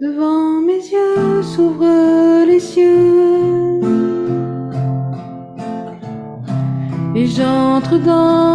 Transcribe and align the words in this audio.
Devant 0.00 0.62
mes 0.62 0.78
yeux 0.78 1.42
s'ouvrent 1.42 2.46
les 2.46 2.58
cieux. 2.58 3.82
Et 7.14 7.26
j'entre 7.26 7.98
dans 7.98 8.49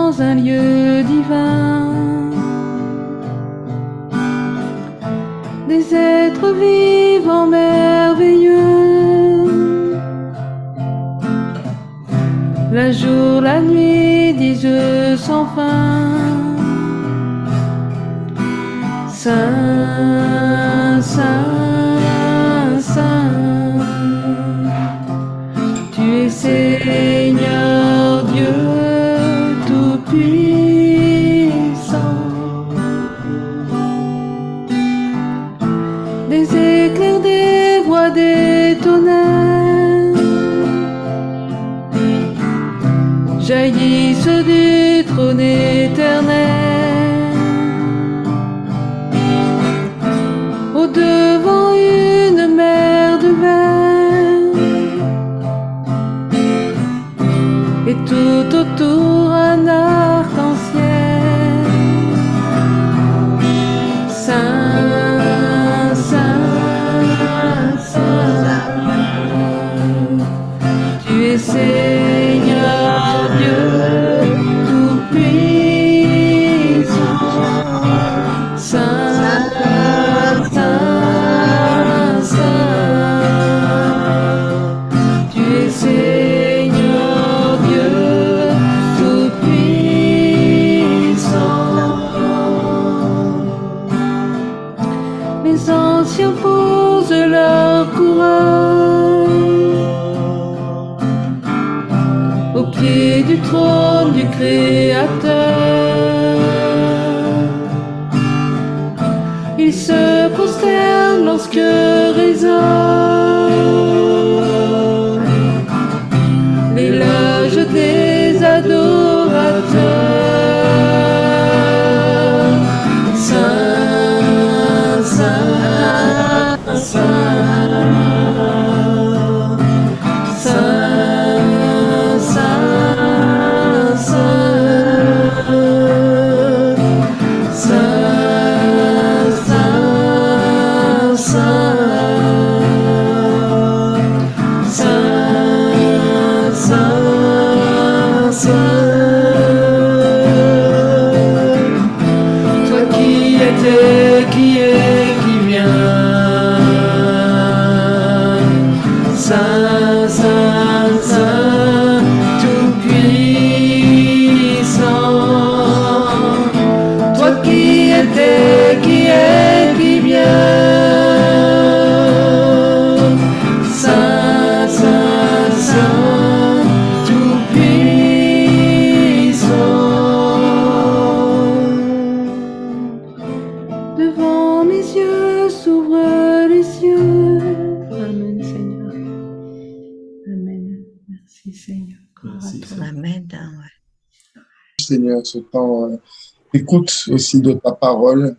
ce 195.36 195.40
temps 195.40 195.90
euh, 195.90 197.14
aussi 197.14 197.42
de 197.42 197.54
ta 197.54 197.72
parole. 197.74 198.38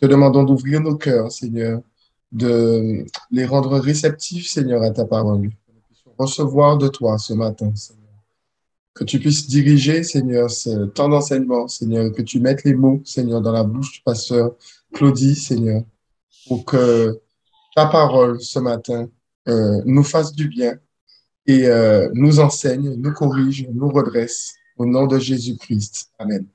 Te 0.00 0.06
demandons 0.06 0.44
d'ouvrir 0.44 0.80
nos 0.80 0.96
cœurs, 0.96 1.30
Seigneur, 1.30 1.82
de 2.32 3.04
les 3.30 3.44
rendre 3.44 3.78
réceptifs, 3.78 4.48
Seigneur, 4.48 4.82
à 4.82 4.90
ta 4.90 5.04
parole. 5.04 5.42
Nous 5.42 5.50
recevoir 6.18 6.78
de 6.78 6.88
toi 6.88 7.18
ce 7.18 7.34
matin, 7.34 7.70
Seigneur. 7.74 8.00
Que 8.94 9.04
tu 9.04 9.18
puisses 9.18 9.46
diriger, 9.46 10.02
Seigneur, 10.02 10.50
ce 10.50 10.86
temps 10.86 11.08
d'enseignement, 11.08 11.68
Seigneur, 11.68 12.12
que 12.12 12.22
tu 12.22 12.40
mettes 12.40 12.64
les 12.64 12.74
mots, 12.74 13.02
Seigneur, 13.04 13.40
dans 13.40 13.52
la 13.52 13.64
bouche 13.64 13.92
du 13.92 14.00
pasteur 14.02 14.52
Claudie, 14.92 15.36
Seigneur, 15.36 15.82
pour 16.48 16.64
que 16.64 17.20
ta 17.76 17.86
parole 17.86 18.40
ce 18.40 18.58
matin 18.58 19.08
euh, 19.48 19.82
nous 19.84 20.02
fasse 20.02 20.32
du 20.32 20.48
bien 20.48 20.74
et 21.46 21.66
euh, 21.66 22.08
nous 22.14 22.40
enseigne, 22.40 22.94
nous 22.96 23.12
corrige, 23.12 23.68
nous 23.72 23.88
redresse. 23.88 24.54
Au 24.80 24.86
nom 24.86 25.06
de 25.06 25.18
Jésus-Christ. 25.18 26.08
Amen. 26.18 26.46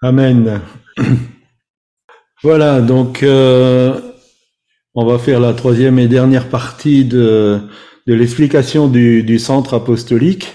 Amen. 0.00 0.60
Voilà, 2.44 2.80
donc 2.80 3.24
euh, 3.24 4.00
on 4.94 5.04
va 5.04 5.18
faire 5.18 5.40
la 5.40 5.52
troisième 5.52 5.98
et 5.98 6.06
dernière 6.06 6.48
partie 6.48 7.04
de, 7.04 7.58
de 8.06 8.14
l'explication 8.14 8.86
du, 8.86 9.24
du 9.24 9.40
centre 9.40 9.74
apostolique. 9.74 10.54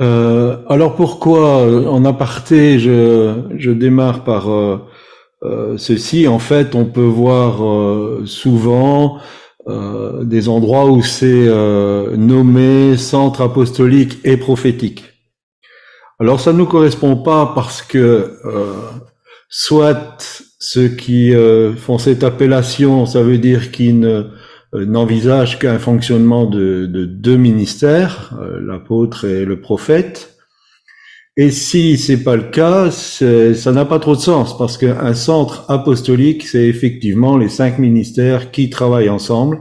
Euh, 0.00 0.56
alors 0.68 0.96
pourquoi, 0.96 1.88
en 1.88 2.04
aparté, 2.04 2.80
je, 2.80 3.44
je 3.56 3.70
démarre 3.70 4.24
par 4.24 4.50
euh, 4.50 5.78
ceci? 5.78 6.26
En 6.26 6.40
fait, 6.40 6.74
on 6.74 6.86
peut 6.86 7.02
voir 7.02 7.64
euh, 7.64 8.24
souvent 8.26 9.20
euh, 9.68 10.22
des 10.22 10.48
endroits 10.48 10.88
où 10.88 11.02
c'est 11.02 11.26
euh, 11.48 12.16
nommé 12.16 12.96
centre 12.96 13.40
apostolique 13.40 14.20
et 14.22 14.36
prophétique. 14.36 15.04
Alors 16.20 16.38
ça 16.38 16.52
ne 16.52 16.58
nous 16.58 16.66
correspond 16.66 17.16
pas 17.16 17.50
parce 17.52 17.82
que 17.82 18.38
euh, 18.44 18.74
soit 19.48 20.46
ceux 20.60 20.86
qui 20.86 21.32
font 21.76 21.98
cette 21.98 22.22
appellation, 22.22 23.06
ça 23.06 23.22
veut 23.22 23.38
dire 23.38 23.72
qu'ils 23.72 23.98
ne 23.98 24.30
n'envisagent 24.72 25.58
qu'un 25.58 25.78
fonctionnement 25.78 26.46
de, 26.46 26.86
de 26.86 27.04
deux 27.04 27.36
ministères, 27.36 28.34
l'apôtre 28.60 29.24
et 29.24 29.44
le 29.44 29.60
prophète. 29.60 30.35
Et 31.38 31.50
si 31.50 31.98
c'est 31.98 32.22
pas 32.22 32.36
le 32.36 32.44
cas, 32.50 32.90
ça 32.90 33.72
n'a 33.72 33.84
pas 33.84 33.98
trop 33.98 34.16
de 34.16 34.20
sens 34.20 34.56
parce 34.56 34.78
qu'un 34.78 35.12
centre 35.12 35.70
apostolique, 35.70 36.46
c'est 36.46 36.66
effectivement 36.66 37.36
les 37.36 37.50
cinq 37.50 37.78
ministères 37.78 38.50
qui 38.50 38.70
travaillent 38.70 39.10
ensemble. 39.10 39.60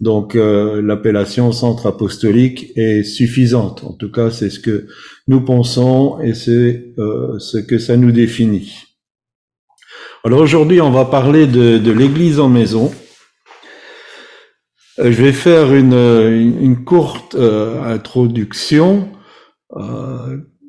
Donc 0.00 0.34
euh, 0.34 0.82
l'appellation 0.82 1.52
centre 1.52 1.86
apostolique 1.86 2.72
est 2.76 3.04
suffisante. 3.04 3.84
En 3.84 3.92
tout 3.92 4.10
cas, 4.10 4.30
c'est 4.30 4.50
ce 4.50 4.58
que 4.58 4.88
nous 5.28 5.40
pensons 5.42 6.18
et 6.20 6.34
c'est 6.34 6.92
euh, 6.98 7.38
ce 7.38 7.58
que 7.58 7.78
ça 7.78 7.96
nous 7.96 8.10
définit. 8.10 8.74
Alors 10.24 10.40
aujourd'hui, 10.40 10.80
on 10.80 10.90
va 10.90 11.04
parler 11.04 11.46
de, 11.46 11.90
l'église 11.92 12.40
en 12.40 12.48
maison. 12.48 12.92
Euh, 14.98 15.12
je 15.12 15.22
vais 15.22 15.32
faire 15.32 15.72
une, 15.72 16.84
courte 16.84 17.36
introduction. 17.36 19.08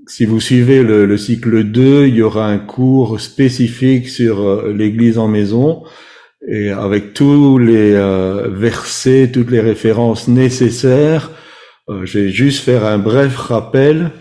Si 0.08 0.26
vous 0.26 0.40
suivez 0.40 0.84
le, 0.84 1.06
le, 1.06 1.18
cycle 1.18 1.64
2, 1.64 2.08
il 2.08 2.16
y 2.16 2.22
aura 2.22 2.48
un 2.48 2.60
cours 2.60 3.20
spécifique 3.20 4.10
sur 4.10 4.42
euh, 4.42 4.74
l'église 4.74 5.18
en 5.18 5.28
maison 5.28 5.84
et 6.48 6.70
avec 6.70 7.14
tous 7.14 7.58
les 7.58 7.94
euh, 7.94 8.48
versets, 8.50 9.32
toutes 9.32 9.52
les 9.52 9.60
références 9.60 10.28
nécessaires. 10.28 11.32
je 11.90 12.20
vais 12.20 12.30
juste 12.30 12.64
faire 12.64 12.86
un 12.86 12.98
bref 12.98 13.36
rappel 13.38 14.12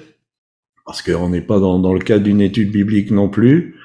parce 0.84 1.02
qu'on 1.02 1.30
n'est 1.30 1.40
pas 1.40 1.58
dans, 1.58 1.78
dans, 1.78 1.92
le 1.92 2.00
cadre 2.00 2.24
d'une 2.24 2.40
étude 2.40 2.70
biblique 2.70 3.10
non 3.10 3.28
plus. 3.28 3.76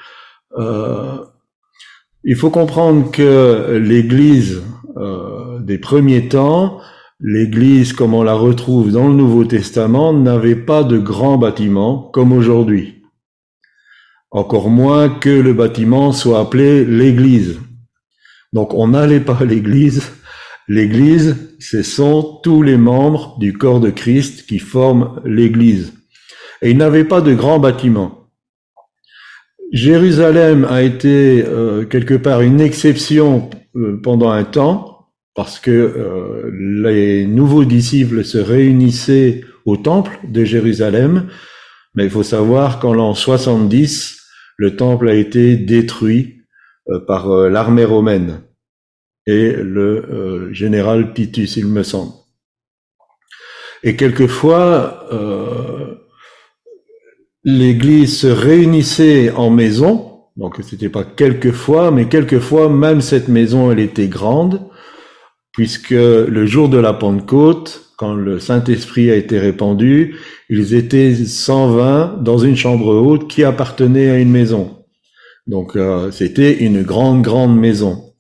il 2.24 2.36
faut 2.36 2.52
comprendre 2.52 3.10
que 3.12 3.78
l'Église 3.82 4.62
euh, 4.98 5.60
des 5.60 5.78
premiers 5.78 6.28
temps, 6.28 6.80
l'Église, 7.22 7.94
comme 7.94 8.14
on 8.14 8.24
la 8.24 8.34
retrouve 8.34 8.92
dans 8.92 9.08
le 9.08 9.14
Nouveau 9.14 9.46
Testament, 9.46 10.14
n'avait 10.14 10.56
pas 10.56 10.84
de 10.84 10.98
grands 10.98 11.38
bâtiments 11.38 12.10
comme 12.14 12.32
aujourd'hui. 12.34 13.04
Encore 14.32 14.70
moins 14.70 15.10
que 15.10 15.30
le 15.30 15.54
bâtiment 15.54 16.14
soit 16.14 16.40
appelé 16.40 16.84
l'Église. 16.84 17.60
Donc 18.54 18.74
on 18.74 18.90
n'allait 18.90 19.20
pas 19.20 19.38
à 19.40 19.46
l'Église. 19.46 20.12
L'Église, 20.68 21.56
ce 21.60 21.84
sont 21.84 22.40
tous 22.44 22.64
les 22.64 22.78
membres 22.78 23.38
du 23.40 23.54
corps 23.54 23.80
de 23.80 23.90
Christ 23.90 24.46
qui 24.48 24.58
forment 24.58 25.22
l'Église. 25.26 25.94
Et 26.62 26.72
il 26.72 26.78
n'avait 26.78 27.06
pas 27.06 27.22
de 27.22 27.34
grands 27.34 27.60
bâtiments. 27.60 28.30
Jérusalem 29.72 30.66
a 30.70 30.82
été 30.82 31.44
euh, 31.46 31.86
quelque 31.86 32.16
part 32.16 32.42
une 32.42 32.60
exception 32.60 33.50
euh, 33.76 34.00
pendant 34.02 34.30
un 34.30 34.44
temps, 34.44 34.91
parce 35.36 35.60
que 35.60 35.72
euh, 35.72 36.52
les 36.54 37.26
nouveaux 37.26 37.66
disciples 37.66 38.24
se 38.24 38.38
réunissaient 38.38 39.44
au 39.66 39.78
temple 39.78 40.20
de 40.28 40.44
Jérusalem, 40.44 41.30
mais 41.96 42.06
il 42.06 42.10
faut 42.10 42.24
savoir 42.24 42.80
qu'en 42.80 42.94
l'an 42.94 43.14
70, 43.14 44.20
le 44.58 44.76
temple 44.76 45.10
a 45.10 45.14
été 45.14 45.56
détruit 45.56 46.42
euh, 46.90 47.00
par 47.00 47.28
l'armée 47.50 47.86
romaine 47.86 48.42
et 49.28 49.52
le 49.52 50.52
général 50.52 51.14
Titus, 51.14 51.56
il 51.58 51.68
me 51.68 51.84
semble. 51.84 52.14
Et 53.84 53.96
quelquefois, 53.96 55.08
l'Église 57.44 58.20
se 58.20 58.28
réunissait 58.28 59.32
en 59.32 59.50
maison, 59.50 60.26
donc 60.38 60.58
c'était 60.62 60.90
pas 60.90 61.04
quelquefois, 61.04 61.92
mais 61.92 62.06
quelquefois 62.06 62.70
même 62.70 63.02
cette 63.02 63.28
maison 63.28 63.72
elle 63.72 63.80
était 63.80 64.08
grande, 64.08 64.70
puisque 65.54 65.92
le 65.92 66.46
jour 66.46 66.70
de 66.70 66.78
la 66.78 66.94
Pentecôte, 66.94 67.94
quand 67.98 68.14
le 68.14 68.40
Saint-Esprit 68.40 69.12
a 69.12 69.16
été 69.16 69.38
répandu, 69.38 70.16
ils 70.50 70.74
étaient 70.74 71.14
120 71.14 72.24
dans 72.24 72.38
une 72.38 72.56
chambre 72.56 72.96
haute 72.96 73.28
qui 73.30 73.44
appartenait 73.44 74.10
à 74.10 74.18
une 74.18 74.32
maison. 74.32 74.86
Donc 75.48 75.76
euh, 75.76 76.12
c'était 76.12 76.64
une 76.64 76.84
grande, 76.84 77.22
grande 77.22 77.58
maison. 77.58 78.12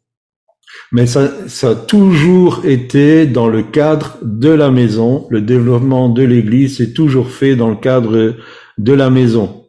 Mais 0.91 1.05
ça, 1.05 1.31
a 1.63 1.75
toujours 1.75 2.65
été 2.65 3.25
dans 3.25 3.47
le 3.47 3.63
cadre 3.63 4.17
de 4.21 4.49
la 4.49 4.71
maison. 4.71 5.25
Le 5.29 5.41
développement 5.41 6.09
de 6.09 6.23
l'Église 6.23 6.77
s'est 6.77 6.91
toujours 6.93 7.29
fait 7.29 7.55
dans 7.55 7.69
le 7.69 7.77
cadre 7.77 8.35
de 8.77 8.93
la 8.93 9.09
maison. 9.09 9.67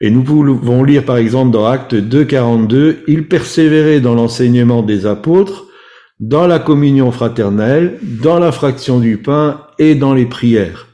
Et 0.00 0.10
nous 0.10 0.22
pouvons 0.22 0.84
lire 0.84 1.04
par 1.04 1.16
exemple 1.16 1.52
dans 1.52 1.64
Acte 1.64 1.94
2, 1.94 2.24
42, 2.24 3.04
il 3.08 3.28
persévérait 3.28 4.00
dans 4.00 4.14
l'enseignement 4.14 4.82
des 4.82 5.06
apôtres, 5.06 5.65
dans 6.20 6.46
la 6.46 6.58
communion 6.58 7.10
fraternelle, 7.12 7.98
dans 8.02 8.38
la 8.38 8.52
fraction 8.52 8.98
du 9.00 9.18
pain 9.18 9.60
et 9.78 9.94
dans 9.94 10.14
les 10.14 10.26
prières. 10.26 10.86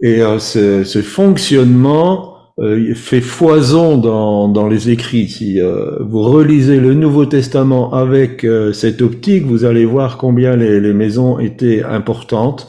Et 0.00 0.22
euh, 0.22 0.38
ce, 0.38 0.84
ce, 0.84 1.00
fonctionnement 1.00 2.36
euh, 2.58 2.94
fait 2.94 3.20
foison 3.20 3.98
dans, 3.98 4.48
dans, 4.48 4.66
les 4.66 4.90
écrits. 4.90 5.28
Si 5.28 5.60
euh, 5.60 5.98
vous 6.00 6.22
relisez 6.22 6.80
le 6.80 6.94
Nouveau 6.94 7.26
Testament 7.26 7.92
avec 7.92 8.44
euh, 8.44 8.72
cette 8.72 9.00
optique, 9.00 9.44
vous 9.44 9.64
allez 9.64 9.84
voir 9.84 10.18
combien 10.18 10.56
les, 10.56 10.80
les, 10.80 10.92
maisons 10.92 11.38
étaient 11.38 11.82
importantes. 11.82 12.68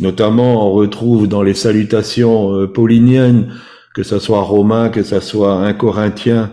Notamment, 0.00 0.66
on 0.66 0.72
retrouve 0.72 1.28
dans 1.28 1.42
les 1.42 1.54
salutations 1.54 2.54
euh, 2.54 2.66
pauliniennes 2.66 3.52
que 3.94 4.02
ce 4.02 4.18
soit 4.18 4.40
romain, 4.40 4.88
que 4.88 5.02
ce 5.02 5.20
soit 5.20 5.54
un 5.54 5.72
corinthien, 5.74 6.52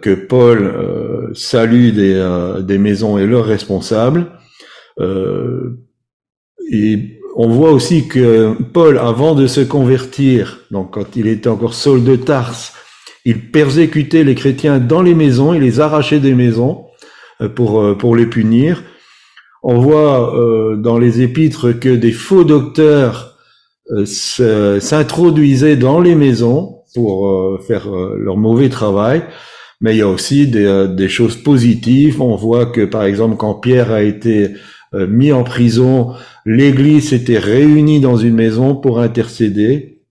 que 0.00 0.14
Paul 0.14 0.62
euh, 0.62 1.34
salue 1.34 1.90
des, 1.90 2.14
euh, 2.14 2.60
des, 2.60 2.78
maisons 2.78 3.18
et 3.18 3.26
leurs 3.26 3.44
responsables. 3.44 4.26
et 6.70 7.20
on 7.36 7.48
voit 7.48 7.70
aussi 7.70 8.08
que 8.08 8.54
Paul, 8.72 8.98
avant 8.98 9.34
de 9.34 9.46
se 9.46 9.60
convertir, 9.60 10.60
donc 10.72 10.94
quand 10.94 11.14
il 11.14 11.28
était 11.28 11.48
encore 11.48 11.74
Saul 11.74 12.02
de 12.02 12.16
Tarse, 12.16 12.72
il 13.24 13.50
persécutait 13.50 14.24
les 14.24 14.34
chrétiens 14.34 14.78
dans 14.78 15.02
les 15.02 15.14
maisons, 15.14 15.54
il 15.54 15.60
les 15.60 15.78
arrachait 15.78 16.18
des 16.18 16.34
maisons 16.34 16.86
pour, 17.54 17.96
pour 17.96 18.16
les 18.16 18.26
punir. 18.26 18.82
On 19.62 19.78
voit 19.78 20.34
dans 20.78 20.98
les 20.98 21.20
épîtres 21.20 21.72
que 21.72 21.90
des 21.90 22.12
faux 22.12 22.42
docteurs 22.44 23.38
euh, 23.90 24.80
s'introduisaient 24.80 25.76
dans 25.76 26.00
les 26.00 26.14
maisons 26.14 26.82
pour 26.94 27.26
euh, 27.26 27.58
faire 27.66 27.88
euh, 27.88 28.18
leur 28.18 28.36
mauvais 28.36 28.68
travail. 28.68 29.22
Mais 29.80 29.94
il 29.94 29.98
y 29.98 30.02
a 30.02 30.08
aussi 30.08 30.48
des, 30.48 30.86
des, 30.90 31.08
choses 31.08 31.36
positives. 31.36 32.20
On 32.20 32.36
voit 32.36 32.66
que, 32.66 32.84
par 32.84 33.04
exemple, 33.04 33.36
quand 33.36 33.54
Pierre 33.54 33.92
a 33.92 34.02
été 34.02 34.54
mis 34.92 35.32
en 35.32 35.44
prison, 35.44 36.14
l'Église 36.44 37.10
s'était 37.10 37.38
réunie 37.38 38.00
dans 38.00 38.16
une 38.16 38.34
maison 38.34 38.74
pour 38.74 39.00
intercéder. 39.00 40.02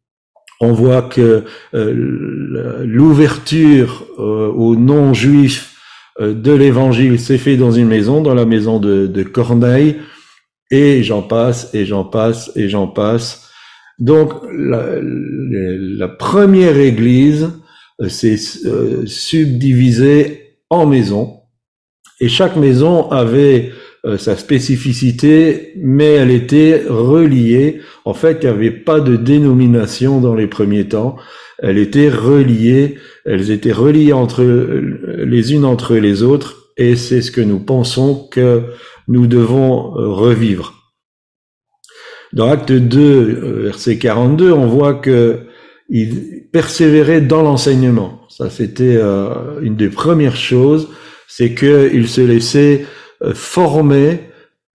On 0.62 0.72
voit 0.72 1.02
que 1.02 1.44
l'ouverture 1.74 4.06
aux 4.18 4.76
non-juifs 4.76 5.78
de 6.20 6.52
l'Évangile 6.52 7.20
s'est 7.20 7.38
fait 7.38 7.58
dans 7.58 7.72
une 7.72 7.88
maison, 7.88 8.22
dans 8.22 8.34
la 8.34 8.46
maison 8.46 8.80
de, 8.80 9.08
de 9.08 9.24
Corneille, 9.24 9.98
et 10.72 11.04
j'en 11.04 11.22
passe, 11.22 11.74
et 11.74 11.86
j'en 11.86 12.04
passe, 12.04 12.52
et 12.56 12.70
j'en 12.70 12.88
passe. 12.88 13.50
Donc 14.00 14.34
la, 14.52 15.00
la 15.02 16.08
première 16.08 16.78
église 16.78 17.52
euh, 18.02 18.10
s'est 18.10 18.38
euh, 18.66 19.06
subdivisée 19.06 20.58
en 20.70 20.86
maisons 20.86 21.42
et 22.20 22.30
chaque 22.30 22.56
maison 22.56 23.10
avait 23.12 23.72
euh, 24.06 24.18
sa 24.18 24.38
spécificité, 24.38 25.74
mais 25.78 26.14
elle 26.14 26.32
était 26.32 26.84
reliée. 26.88 27.82
En 28.06 28.14
fait, 28.14 28.40
il 28.42 28.46
n'y 28.46 28.52
avait 28.52 28.72
pas 28.72 29.00
de 29.00 29.16
dénomination 29.16 30.20
dans 30.22 30.36
les 30.36 30.48
premiers 30.48 30.88
temps. 30.88 31.16
Elle 31.60 31.78
était 31.78 32.10
reliée, 32.10 32.98
elles 33.26 33.52
étaient 33.52 33.72
reliées 33.72 34.14
entre 34.14 34.44
les 34.44 35.54
unes 35.54 35.66
entre 35.66 35.96
les 35.96 36.22
autres, 36.22 36.72
et 36.78 36.96
c'est 36.96 37.22
ce 37.22 37.32
que 37.32 37.42
nous 37.42 37.60
pensons 37.60 38.28
que 38.32 38.64
nous 39.08 39.26
devons 39.26 39.92
revivre. 39.92 40.78
Dans 42.34 42.50
Acte 42.50 42.72
2, 42.72 43.00
euh, 43.00 43.62
verset 43.64 43.98
42, 43.98 44.52
on 44.52 44.68
voit 44.68 44.96
que 44.96 45.47
il 45.90 46.44
persévérait 46.52 47.22
dans 47.22 47.42
l'enseignement. 47.42 48.22
Ça, 48.30 48.50
c'était 48.50 48.98
euh, 48.98 49.60
une 49.62 49.76
des 49.76 49.90
premières 49.90 50.36
choses, 50.36 50.90
c'est 51.28 51.54
qu'il 51.54 52.08
se 52.08 52.22
laissait 52.22 52.86
euh, 53.22 53.34
former 53.34 54.20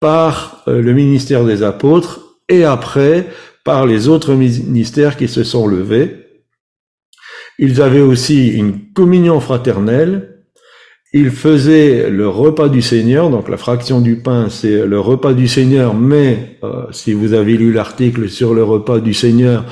par 0.00 0.64
le 0.66 0.92
ministère 0.92 1.44
des 1.44 1.62
apôtres 1.62 2.38
et 2.48 2.64
après 2.64 3.28
par 3.64 3.86
les 3.86 4.08
autres 4.08 4.34
ministères 4.34 5.16
qui 5.16 5.28
se 5.28 5.44
sont 5.44 5.68
levés. 5.68 6.26
Ils 7.60 7.80
avaient 7.80 8.00
aussi 8.00 8.48
une 8.48 8.92
communion 8.92 9.38
fraternelle 9.38 10.32
il 11.14 11.30
faisait 11.30 12.08
le 12.08 12.26
repas 12.26 12.68
du 12.68 12.80
Seigneur, 12.80 13.28
donc 13.28 13.50
la 13.50 13.58
fraction 13.58 14.00
du 14.00 14.16
pain, 14.16 14.48
c'est 14.48 14.86
le 14.86 14.98
repas 14.98 15.34
du 15.34 15.46
Seigneur, 15.46 15.94
mais 15.94 16.58
euh, 16.64 16.86
si 16.90 17.12
vous 17.12 17.34
avez 17.34 17.58
lu 17.58 17.70
l'article 17.70 18.30
sur 18.30 18.54
le 18.54 18.64
repas 18.64 18.98
du 18.98 19.12
Seigneur, 19.12 19.66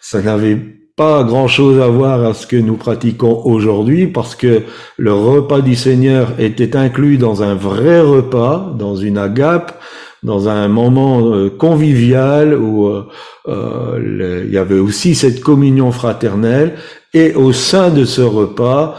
ça 0.00 0.20
n'avait 0.20 0.58
pas 1.00 1.24
grand-chose 1.24 1.80
à 1.80 1.86
voir 1.86 2.22
à 2.26 2.34
ce 2.34 2.46
que 2.46 2.56
nous 2.56 2.76
pratiquons 2.76 3.40
aujourd'hui, 3.46 4.06
parce 4.06 4.34
que 4.34 4.64
le 4.98 5.14
repas 5.14 5.62
du 5.62 5.74
Seigneur 5.74 6.34
était 6.38 6.76
inclus 6.76 7.16
dans 7.16 7.42
un 7.42 7.54
vrai 7.54 8.02
repas, 8.02 8.74
dans 8.78 8.96
une 8.96 9.16
agape, 9.16 9.80
dans 10.22 10.50
un 10.50 10.68
moment 10.68 11.34
euh, 11.34 11.48
convivial 11.48 12.54
où 12.54 12.86
euh, 12.88 13.08
euh 13.48 14.44
il 14.46 14.52
y 14.52 14.58
avait 14.58 14.78
aussi 14.78 15.14
cette 15.14 15.40
communion 15.40 15.90
fraternelle, 15.90 16.74
et 17.14 17.32
au 17.32 17.54
sein 17.54 17.88
de 17.88 18.04
ce 18.04 18.20
repas, 18.20 18.98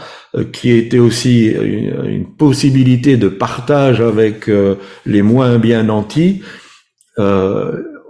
qui 0.52 0.70
était 0.72 0.98
aussi 0.98 1.50
une, 1.50 2.26
possibilité 2.36 3.16
de 3.16 3.28
partage 3.28 4.00
avec 4.00 4.50
les 5.06 5.22
moins 5.22 5.58
bien 5.58 5.84
nantis, 5.84 6.42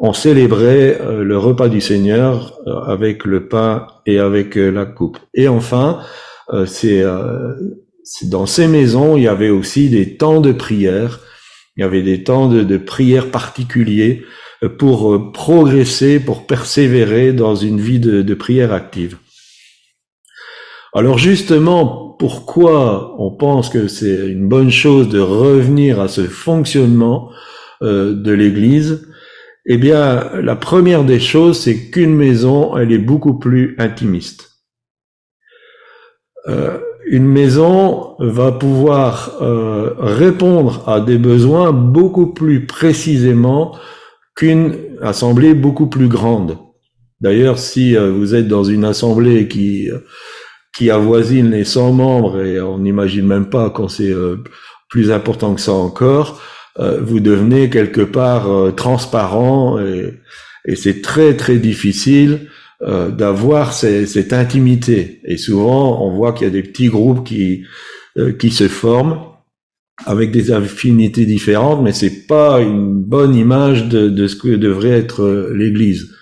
on 0.03 0.13
célébrait 0.13 0.99
le 1.23 1.39
repas 1.39 1.69
du 1.69 1.81
Seigneur 1.81 2.59
avec 2.89 3.25
le 3.25 3.47
pain 3.47 3.87
et 4.05 4.19
avec 4.19 4.57
la 4.57 4.85
coupe. 4.85 5.19
Et 5.33 5.47
enfin, 5.47 6.01
c'est 6.67 7.05
dans 8.25 8.47
ces 8.47 8.67
maisons, 8.67 9.17
il 9.17 9.23
y 9.23 9.29
avait 9.29 9.51
aussi 9.51 9.89
des 9.89 10.17
temps 10.17 10.41
de 10.41 10.51
prière, 10.51 11.21
il 11.77 11.83
y 11.83 11.85
avait 11.85 12.03
des 12.03 12.25
temps 12.25 12.49
de, 12.49 12.77
prière 12.77 13.31
particuliers 13.31 14.25
pour 14.77 15.33
progresser, 15.33 16.19
pour 16.19 16.47
persévérer 16.47 17.33
dans 17.33 17.55
une 17.55 17.81
vie 17.81 18.01
de, 18.01 18.35
prière 18.35 18.73
active. 18.73 19.17
Alors 20.95 21.17
justement, 21.17 22.17
pourquoi 22.19 23.15
on 23.19 23.31
pense 23.31 23.71
que 23.71 23.87
c'est 23.87 24.29
une 24.29 24.49
bonne 24.49 24.71
chose 24.71 25.09
de 25.09 25.21
revenir 25.21 26.01
à 26.01 26.09
ce 26.09 26.25
fonctionnement 26.25 27.31
euh, 27.83 28.15
de 28.15 28.33
l'Église? 28.33 29.09
Eh 29.65 29.77
bien, 29.77 30.31
la 30.41 30.57
première 30.57 31.05
des 31.05 31.21
choses, 31.21 31.61
c'est 31.61 31.91
qu'une 31.91 32.15
maison, 32.15 32.77
elle 32.77 32.93
est 32.93 32.99
beaucoup 32.99 33.39
plus 33.39 33.77
intimiste. 33.79 34.51
Euh, 36.49 36.79
une 37.07 37.27
maison 37.27 38.17
va 38.19 38.51
pouvoir 38.51 39.39
euh, 39.41 39.95
répondre 39.99 40.89
à 40.89 41.01
des 41.01 41.19
besoins 41.19 41.73
beaucoup 41.73 42.33
plus 42.33 42.67
précisément 42.67 43.77
qu'une 44.35 44.77
assemblée 45.01 45.55
beaucoup 45.55 45.87
plus 45.87 46.09
grande. 46.09 46.59
D'ailleurs, 47.21 47.59
si 47.59 47.95
vous 47.95 48.35
êtes 48.35 48.49
dans 48.49 48.65
une 48.65 48.85
assemblée 48.85 49.47
qui 49.47 49.89
qui 50.75 50.91
avoisine 50.91 51.51
les 51.51 51.65
100 51.65 51.93
membres, 51.93 52.41
et 52.41 52.61
on 52.61 52.79
n'imagine 52.79 53.27
même 53.27 53.51
pas 53.51 53.71
quand 53.71 53.89
c'est 53.89 54.11
euh, 54.11 54.43
plus 54.89 55.11
important 55.11 55.55
que 55.55 55.61
ça 55.61 55.73
encore, 55.73 56.31
euh, 56.31 56.41
vous 56.79 57.21
devenez 57.21 57.71
quelque 57.71 58.01
part 58.01 58.51
euh, 58.51 58.71
transparent 58.73 59.79
et, 59.79 60.21
et 60.65 60.77
c'est 60.77 61.03
très 61.03 61.37
très 61.37 61.57
difficile 61.57 62.49
d'avoir 62.81 63.75
cette 63.75 64.33
intimité. 64.33 65.21
Et 65.25 65.37
souvent, 65.37 66.05
on 66.05 66.17
voit 66.17 66.33
qu'il 66.33 66.49
y 66.49 66.51
a 66.51 66.53
des 66.53 66.65
petits 66.65 66.89
groupes 66.89 67.25
qui 67.25 67.63
qui 68.41 68.51
se 68.51 68.67
forment 68.67 69.21
avec 70.05 70.33
des 70.33 70.51
affinités 70.51 71.25
différentes, 71.25 71.81
mais 71.81 71.93
c'est 71.93 72.27
pas 72.27 72.61
une 72.61 72.93
bonne 72.93 73.37
image 73.37 73.89
de, 73.89 74.09
de 74.09 74.27
ce 74.27 74.35
que 74.35 74.49
devrait 74.49 74.91
être 74.91 75.53
l'Église. 75.55 76.13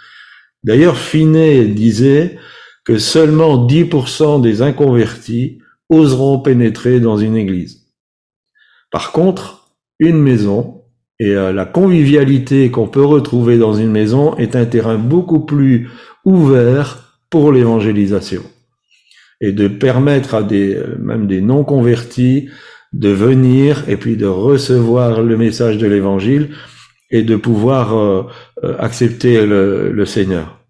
D'ailleurs, 0.62 0.98
Finet 0.98 1.64
disait 1.66 2.36
que 2.84 2.98
seulement 2.98 3.66
10% 3.66 4.42
des 4.42 4.62
inconvertis 4.62 5.58
oseront 5.88 6.40
pénétrer 6.40 7.00
dans 7.00 7.16
une 7.16 7.36
église. 7.36 7.86
Par 8.90 9.12
contre, 9.12 9.59
une 10.00 10.18
maison 10.18 10.82
et 11.20 11.36
euh, 11.36 11.52
la 11.52 11.66
convivialité 11.66 12.70
qu'on 12.70 12.88
peut 12.88 13.04
retrouver 13.04 13.58
dans 13.58 13.74
une 13.74 13.90
maison 13.90 14.34
est 14.36 14.56
un 14.56 14.64
terrain 14.64 14.96
beaucoup 14.96 15.40
plus 15.40 15.88
ouvert 16.24 17.20
pour 17.28 17.52
l'évangélisation 17.52 18.42
et 19.40 19.52
de 19.52 19.68
permettre 19.68 20.34
à 20.34 20.42
des 20.42 20.74
euh, 20.74 20.96
même 20.98 21.26
des 21.26 21.42
non 21.42 21.62
convertis 21.62 22.48
de 22.92 23.10
venir 23.10 23.84
et 23.88 23.96
puis 23.96 24.16
de 24.16 24.26
recevoir 24.26 25.22
le 25.22 25.36
message 25.36 25.78
de 25.78 25.86
l'évangile 25.86 26.50
et 27.10 27.22
de 27.22 27.36
pouvoir 27.36 27.96
euh, 27.96 28.24
accepter 28.78 29.44
le 29.46 30.04
Seigneur. 30.04 30.60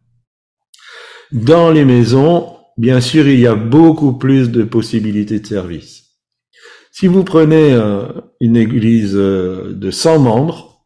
Dans 1.32 1.70
les 1.70 1.84
maisons, 1.84 2.56
bien 2.76 3.00
sûr, 3.00 3.28
il 3.28 3.40
y 3.40 3.46
a 3.46 3.54
beaucoup 3.54 4.18
plus 4.18 4.50
de 4.50 4.64
possibilités 4.64 5.40
de 5.40 5.46
service. 5.46 5.99
Si 7.00 7.06
vous 7.06 7.24
prenez 7.24 7.72
euh, 7.72 8.02
une 8.42 8.58
église 8.58 9.16
euh, 9.16 9.72
de 9.72 9.90
100 9.90 10.18
membres, 10.18 10.84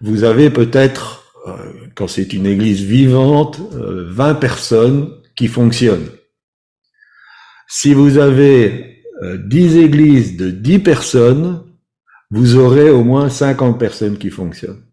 vous 0.00 0.24
avez 0.24 0.48
peut-être, 0.48 1.30
euh, 1.46 1.52
quand 1.94 2.08
c'est 2.08 2.32
une 2.32 2.46
église 2.46 2.80
vivante, 2.80 3.60
20 3.74 4.36
personnes 4.36 5.10
qui 5.36 5.48
fonctionnent. 5.48 6.08
Si 7.68 7.92
vous 7.92 8.16
avez 8.16 9.02
10 9.22 9.76
églises 9.76 10.38
de 10.38 10.50
10 10.50 10.78
personnes, 10.78 11.64
vous 12.30 12.56
aurez 12.56 12.88
au 12.88 13.04
moins 13.04 13.28
50 13.28 13.78
personnes 13.78 14.16
qui 14.16 14.30
fonctionnent. 14.30 14.84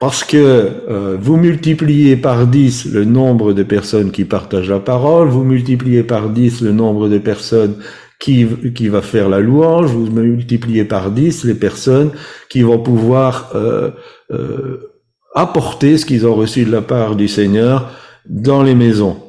Parce 0.00 0.24
que 0.24 1.16
vous 1.16 1.36
multipliez 1.36 2.16
par 2.16 2.48
10 2.48 2.86
le 2.86 3.04
nombre 3.04 3.52
de 3.52 3.62
personnes 3.62 4.10
qui 4.10 4.24
partagent 4.24 4.70
la 4.70 4.80
parole, 4.80 5.28
vous 5.28 5.44
multipliez 5.44 6.02
par 6.02 6.30
10 6.30 6.62
le 6.62 6.72
nombre 6.72 7.08
de 7.08 7.18
personnes 7.18 7.76
qui, 8.18 8.44
va 8.88 9.02
faire 9.02 9.28
la 9.28 9.40
louange, 9.40 9.90
vous 9.90 10.10
multipliez 10.10 10.84
par 10.84 11.10
10 11.10 11.44
les 11.44 11.54
personnes 11.54 12.10
qui 12.48 12.62
vont 12.62 12.78
pouvoir 12.78 13.52
euh, 13.54 13.90
euh, 14.32 14.92
apporter 15.34 15.98
ce 15.98 16.06
qu'ils 16.06 16.26
ont 16.26 16.34
reçu 16.34 16.64
de 16.64 16.72
la 16.72 16.82
part 16.82 17.14
du 17.14 17.28
Seigneur 17.28 17.90
dans 18.26 18.62
les 18.62 18.74
maisons. 18.74 19.22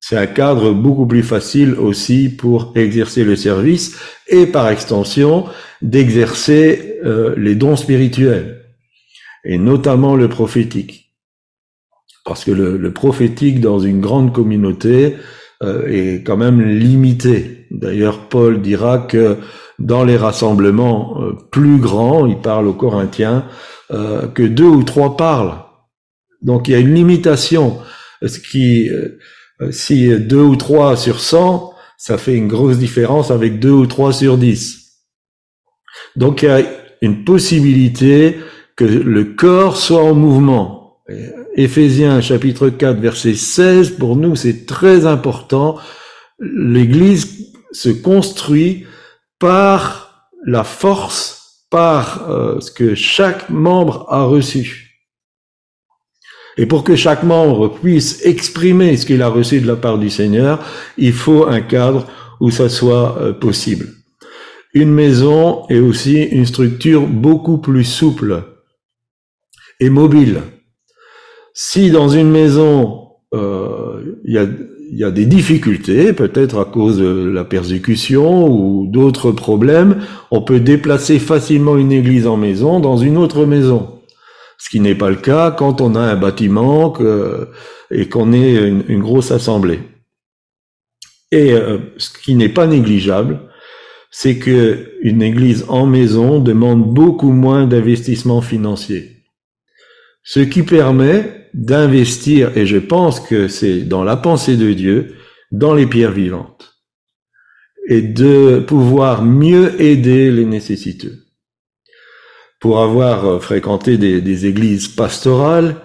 C'est 0.00 0.16
un 0.16 0.26
cadre 0.26 0.72
beaucoup 0.72 1.06
plus 1.06 1.22
facile 1.22 1.74
aussi 1.74 2.28
pour 2.28 2.72
exercer 2.74 3.24
le 3.24 3.36
service 3.36 3.98
et 4.28 4.46
par 4.46 4.68
extension 4.68 5.46
d'exercer 5.82 6.98
les 7.36 7.54
dons 7.54 7.76
spirituels 7.76 8.60
et 9.44 9.58
notamment 9.58 10.16
le 10.16 10.28
prophétique. 10.28 11.12
Parce 12.24 12.44
que 12.44 12.50
le, 12.50 12.92
prophétique 12.92 13.60
dans 13.60 13.78
une 13.78 14.00
grande 14.00 14.32
communauté 14.32 15.16
euh, 15.16 15.18
est 15.62 16.24
quand 16.24 16.36
même 16.36 16.60
limité. 16.62 17.66
D'ailleurs, 17.70 18.28
Paul 18.28 18.62
dira 18.62 18.98
que 18.98 19.36
dans 19.78 20.04
les 20.04 20.16
rassemblements 20.16 21.22
euh, 21.22 21.32
plus 21.50 21.78
grands, 21.78 22.26
il 22.26 22.38
parle 22.38 22.66
aux 22.66 22.74
Corinthiens, 22.74 23.46
euh, 23.90 24.26
que 24.28 24.42
deux 24.42 24.64
ou 24.64 24.82
trois 24.84 25.16
parlent. 25.16 25.58
Donc 26.42 26.68
il 26.68 26.72
y 26.72 26.74
a 26.74 26.78
une 26.78 26.94
limitation. 26.94 27.78
Ce 28.22 28.38
qui, 28.38 28.88
si 29.70 30.08
deux 30.18 30.42
ou 30.42 30.56
trois 30.56 30.96
sur 30.96 31.20
cent, 31.20 31.74
ça 31.98 32.16
fait 32.16 32.34
une 32.34 32.48
grosse 32.48 32.78
différence 32.78 33.30
avec 33.30 33.60
deux 33.60 33.72
ou 33.72 33.86
trois 33.86 34.12
sur 34.12 34.38
dix. 34.38 35.02
Donc 36.16 36.42
il 36.42 36.48
y 36.48 36.52
a 36.52 36.62
une 37.02 37.24
possibilité 37.24 38.38
que 38.76 38.84
le 38.84 39.24
corps 39.24 39.76
soit 39.76 40.02
en 40.02 40.14
mouvement. 40.14 41.02
Éphésiens 41.56 42.20
chapitre 42.20 42.68
4 42.68 43.00
verset 43.00 43.34
16, 43.34 43.90
pour 43.98 44.16
nous 44.16 44.36
c'est 44.36 44.66
très 44.66 45.06
important. 45.06 45.76
L'Église 46.38 47.52
se 47.72 47.88
construit 47.88 48.86
par 49.38 50.28
la 50.44 50.64
force, 50.64 51.66
par 51.70 52.30
euh, 52.30 52.60
ce 52.60 52.70
que 52.70 52.94
chaque 52.94 53.50
membre 53.50 54.06
a 54.08 54.24
reçu. 54.24 54.90
Et 56.56 56.66
pour 56.66 56.84
que 56.84 56.96
chaque 56.96 57.22
membre 57.22 57.68
puisse 57.68 58.24
exprimer 58.24 58.96
ce 58.96 59.06
qu'il 59.06 59.22
a 59.22 59.28
reçu 59.28 59.60
de 59.60 59.66
la 59.66 59.76
part 59.76 59.98
du 59.98 60.10
Seigneur, 60.10 60.64
il 60.98 61.12
faut 61.12 61.46
un 61.46 61.60
cadre 61.60 62.06
où 62.40 62.50
ça 62.50 62.68
soit 62.68 63.18
euh, 63.18 63.32
possible. 63.32 63.88
Une 64.72 64.92
maison 64.92 65.66
est 65.68 65.80
aussi 65.80 66.22
une 66.22 66.46
structure 66.46 67.06
beaucoup 67.06 67.58
plus 67.58 67.84
souple 67.84 68.44
et 69.80 69.90
mobile. 69.90 70.42
Si 71.54 71.90
dans 71.90 72.08
une 72.08 72.30
maison, 72.30 73.08
euh, 73.34 74.18
il 74.24 74.32
y, 74.32 75.04
a, 75.04 75.10
des 75.10 75.26
difficultés, 75.26 76.12
peut-être 76.12 76.58
à 76.58 76.64
cause 76.64 76.98
de 76.98 77.28
la 77.28 77.44
persécution 77.44 78.48
ou 78.48 78.86
d'autres 78.86 79.32
problèmes, 79.32 80.02
on 80.30 80.42
peut 80.42 80.60
déplacer 80.60 81.18
facilement 81.18 81.76
une 81.76 81.92
église 81.92 82.26
en 82.26 82.36
maison 82.36 82.80
dans 82.80 82.96
une 82.96 83.16
autre 83.16 83.46
maison. 83.46 84.00
Ce 84.58 84.68
qui 84.68 84.80
n'est 84.80 84.94
pas 84.94 85.10
le 85.10 85.16
cas 85.16 85.50
quand 85.50 85.80
on 85.80 85.94
a 85.94 86.00
un 86.00 86.16
bâtiment 86.16 86.94
et 87.90 88.08
qu'on 88.08 88.32
est 88.32 88.54
une, 88.56 88.84
une, 88.88 89.00
grosse 89.00 89.30
assemblée. 89.30 89.80
Et 91.32 91.52
euh, 91.52 91.78
ce 91.96 92.10
qui 92.10 92.34
n'est 92.34 92.48
pas 92.48 92.66
négligeable, 92.66 93.40
c'est 94.10 94.38
que 94.38 94.90
une 95.02 95.22
église 95.22 95.64
en 95.68 95.86
maison 95.86 96.40
demande 96.40 96.92
beaucoup 96.92 97.32
moins 97.32 97.66
d'investissement 97.66 98.40
financier 98.40 99.20
ce 100.22 100.40
qui 100.40 100.62
permet 100.62 101.39
d'investir, 101.54 102.56
et 102.56 102.66
je 102.66 102.78
pense 102.78 103.20
que 103.20 103.48
c'est 103.48 103.82
dans 103.82 104.04
la 104.04 104.16
pensée 104.16 104.56
de 104.56 104.72
Dieu, 104.72 105.14
dans 105.50 105.74
les 105.74 105.86
pierres 105.86 106.12
vivantes, 106.12 106.76
et 107.88 108.02
de 108.02 108.64
pouvoir 108.66 109.24
mieux 109.24 109.80
aider 109.80 110.30
les 110.30 110.44
nécessiteux. 110.44 111.24
Pour 112.60 112.80
avoir 112.80 113.42
fréquenté 113.42 113.96
des, 113.96 114.46
églises 114.46 114.88
pastorales, 114.88 115.76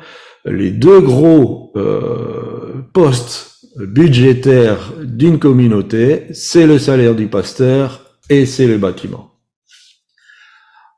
les 0.43 0.71
deux 0.71 0.99
gros 0.99 1.71
euh, 1.75 2.81
postes 2.93 3.55
budgétaires 3.77 4.93
d'une 5.01 5.39
communauté, 5.39 6.27
c'est 6.33 6.67
le 6.67 6.79
salaire 6.79 7.15
du 7.15 7.27
pasteur 7.27 8.17
et 8.29 8.45
c'est 8.45 8.67
le 8.67 8.77
bâtiment. 8.77 9.31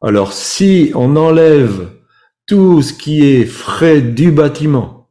Alors 0.01 0.33
si 0.33 0.91
on 0.93 1.15
enlève 1.15 1.89
tout 2.48 2.82
ce 2.82 2.94
qui 2.94 3.24
est 3.25 3.46
frais 3.46 4.01
du 4.01 4.32
bâtiment. 4.32 5.10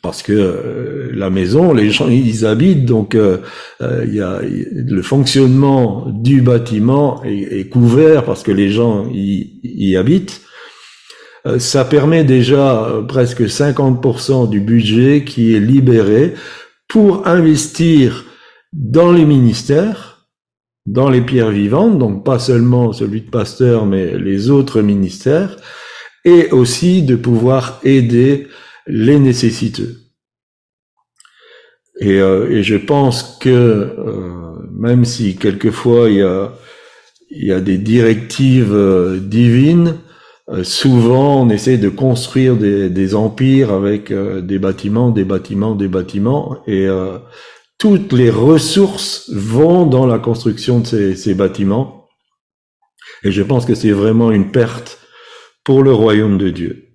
Parce 0.00 0.22
que 0.22 0.32
euh, 0.32 1.10
la 1.12 1.30
maison, 1.30 1.72
les 1.72 1.90
gens 1.90 2.08
ils 2.08 2.46
habitent, 2.46 2.86
donc 2.86 3.14
euh, 3.14 3.38
euh, 3.82 4.06
y 4.08 4.20
a 4.20 4.40
le 4.42 5.02
fonctionnement 5.02 6.06
du 6.08 6.40
bâtiment 6.40 7.22
est, 7.24 7.68
couvert 7.68 8.24
parce 8.24 8.42
que 8.42 8.52
les 8.52 8.70
gens 8.70 9.06
y, 9.12 9.60
y 9.62 9.96
habitent. 9.96 10.42
ça 11.58 11.84
permet 11.84 12.24
déjà 12.24 12.90
presque 13.08 13.42
50% 13.42 14.48
du 14.48 14.60
budget 14.60 15.24
qui 15.24 15.54
est 15.54 15.60
libéré 15.60 16.34
pour 16.88 17.26
investir 17.26 18.24
dans 18.72 19.12
les 19.12 19.24
ministères, 19.24 20.26
dans 20.86 21.10
les 21.10 21.20
pierres 21.20 21.50
vivantes, 21.50 21.98
donc 21.98 22.24
pas 22.24 22.38
seulement 22.38 22.92
celui 22.92 23.22
de 23.22 23.30
pasteur, 23.30 23.86
mais 23.86 24.18
les 24.18 24.50
autres 24.50 24.80
ministères, 24.82 25.56
et 26.24 26.50
aussi 26.50 27.02
de 27.02 27.16
pouvoir 27.16 27.80
aider 27.84 28.48
les 28.86 29.18
nécessiteux. 29.18 29.98
Et, 32.00 32.20
euh, 32.20 32.50
et 32.50 32.62
je 32.62 32.76
pense 32.76 33.38
que 33.38 33.48
euh, 33.48 34.52
même 34.70 35.04
si 35.04 35.36
quelquefois 35.36 36.10
il 36.10 36.16
y 36.16 36.22
a, 36.22 36.52
il 37.30 37.46
y 37.46 37.52
a 37.52 37.60
des 37.60 37.78
directives 37.78 38.74
euh, 38.74 39.18
divines, 39.18 39.98
euh, 40.48 40.64
souvent 40.64 41.42
on 41.42 41.50
essaie 41.50 41.78
de 41.78 41.88
construire 41.88 42.56
des, 42.56 42.90
des 42.90 43.14
empires 43.14 43.72
avec 43.72 44.10
euh, 44.10 44.40
des 44.40 44.58
bâtiments, 44.58 45.10
des 45.10 45.24
bâtiments, 45.24 45.74
des 45.74 45.88
bâtiments, 45.88 46.58
et 46.66 46.88
toutes 47.78 48.12
les 48.12 48.30
ressources 48.30 49.30
vont 49.32 49.86
dans 49.86 50.06
la 50.06 50.18
construction 50.18 50.80
de 50.80 50.86
ces, 50.86 51.16
ces 51.16 51.34
bâtiments. 51.34 52.06
Et 53.24 53.32
je 53.32 53.42
pense 53.42 53.64
que 53.66 53.74
c'est 53.74 53.90
vraiment 53.90 54.30
une 54.30 54.50
perte 54.50 54.98
pour 55.64 55.82
le 55.82 55.92
royaume 55.92 56.38
de 56.38 56.50
Dieu. 56.50 56.88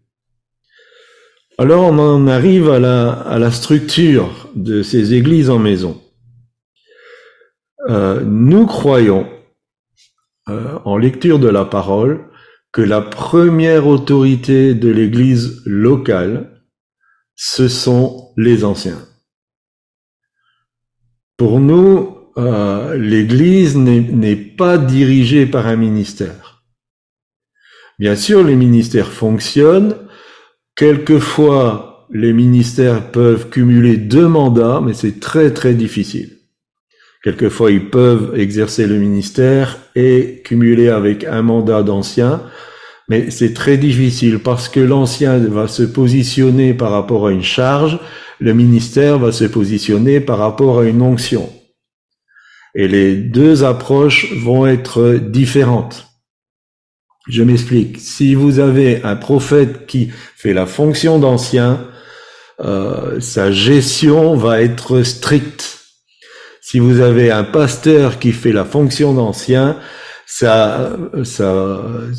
Alors 1.58 1.86
on 1.86 1.98
en 1.98 2.28
arrive 2.28 2.70
à 2.70 2.80
la, 2.80 3.52
structure 3.52 4.50
de 4.56 4.84
ces 4.84 5.14
églises 5.14 5.50
en 5.50 5.58
maison. 5.58 6.02
Euh, 7.90 8.22
nous 8.24 8.68
croyons, 8.68 9.28
euh, 10.50 10.78
en 10.86 10.98
lecture 10.98 11.40
de 11.40 11.48
la 11.48 11.66
parole, 11.66 12.30
que 12.72 12.82
la 12.82 13.02
première 13.02 13.88
autorité 13.88 14.76
de 14.76 14.90
l'église 14.90 15.64
locale, 15.66 16.62
ce 17.36 17.68
sont 17.68 18.34
les 18.38 18.64
anciens. 18.64 19.00
Pour 21.38 21.60
nous, 21.60 22.18
euh, 22.38 22.96
l'église 22.98 23.76
n'est 23.78 24.36
pas 24.36 24.78
dirigée 24.78 25.48
par 25.48 25.66
un 25.66 25.76
ministère. 25.76 26.57
Bien 28.00 28.16
sûr, 28.16 28.44
les 28.44 28.56
ministères 28.56 29.12
fonctionnent, 29.12 29.96
Quelquefois, 30.77 32.06
les 32.13 32.34
ministères 32.34 33.12
peuvent 33.12 33.50
cumuler 33.50 33.98
deux 33.98 34.27
mandats, 34.27 34.80
mais 34.80 34.94
c'est 34.94 35.20
très 35.20 35.51
très 35.51 35.74
difficile. 35.74 36.38
Quelquefois, 37.24 37.72
ils 37.72 37.89
peuvent 37.89 38.39
exercer 38.39 38.86
le 38.86 38.98
ministère 39.00 39.80
et 39.96 40.44
cumuler 40.46 40.89
avec 40.89 41.24
un 41.24 41.42
mandat 41.42 41.82
d'ancien, 41.82 42.44
mais 43.10 43.32
c'est 43.32 43.56
très 43.56 43.77
difficile 43.77 44.38
parce 44.38 44.70
que 44.70 44.80
l'ancien 44.80 45.39
va 45.39 45.68
se 45.68 45.82
positionner 45.82 46.75
par 46.75 46.92
rapport 46.92 47.25
à 47.25 47.32
une 47.32 47.42
charge, 47.42 48.00
le 48.39 48.54
ministère 48.54 49.18
va 49.18 49.32
se 49.32 49.46
positionner 49.46 50.20
par 50.20 50.38
rapport 50.38 50.80
à 50.80 50.86
une 50.86 51.01
onction. 51.01 51.50
Et 52.75 52.88
les 52.88 53.16
deux 53.16 53.63
approches 53.63 54.32
vont 54.44 54.68
être 54.68 55.13
différentes. 55.16 56.07
Je 57.29 57.43
m'explique. 57.43 58.00
Si 58.00 58.36
vous 58.36 58.60
avez 58.60 59.03
un 59.03 59.15
prophète 59.15 59.86
qui 59.86 60.12
fait 60.36 60.53
la 60.53 60.65
fonction 60.65 61.19
d'ancien, 61.19 61.86
euh, 62.62 63.19
sa 63.19 63.51
gestion 63.51 64.36
va 64.36 64.62
être 64.62 65.03
stricte. 65.03 65.79
Si 66.62 66.79
vous 66.79 67.01
avez 67.01 67.31
un 67.31 67.43
pasteur 67.43 68.19
qui 68.19 68.31
fait 68.31 68.51
la 68.51 68.65
fonction 68.65 69.13
d'ancien, 69.13 69.77
sa, 70.25 70.98
sa, 71.24 71.43
euh, 71.43 72.13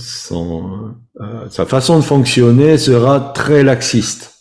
façon 1.66 1.98
de 1.98 2.04
fonctionner 2.04 2.78
sera 2.78 3.32
très 3.34 3.62
laxiste. 3.62 4.34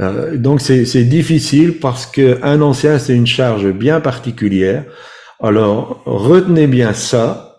Euh, 0.00 0.36
donc 0.36 0.60
c'est 0.60 1.04
difficile 1.04 1.78
parce 1.78 2.06
que 2.06 2.38
un 2.42 2.60
ancien 2.60 2.98
c'est 2.98 3.14
une 3.14 3.26
charge 3.26 3.70
bien 3.70 4.00
particulière. 4.00 4.84
Alors 5.40 6.02
retenez 6.06 6.66
bien 6.66 6.94
ça 6.94 7.55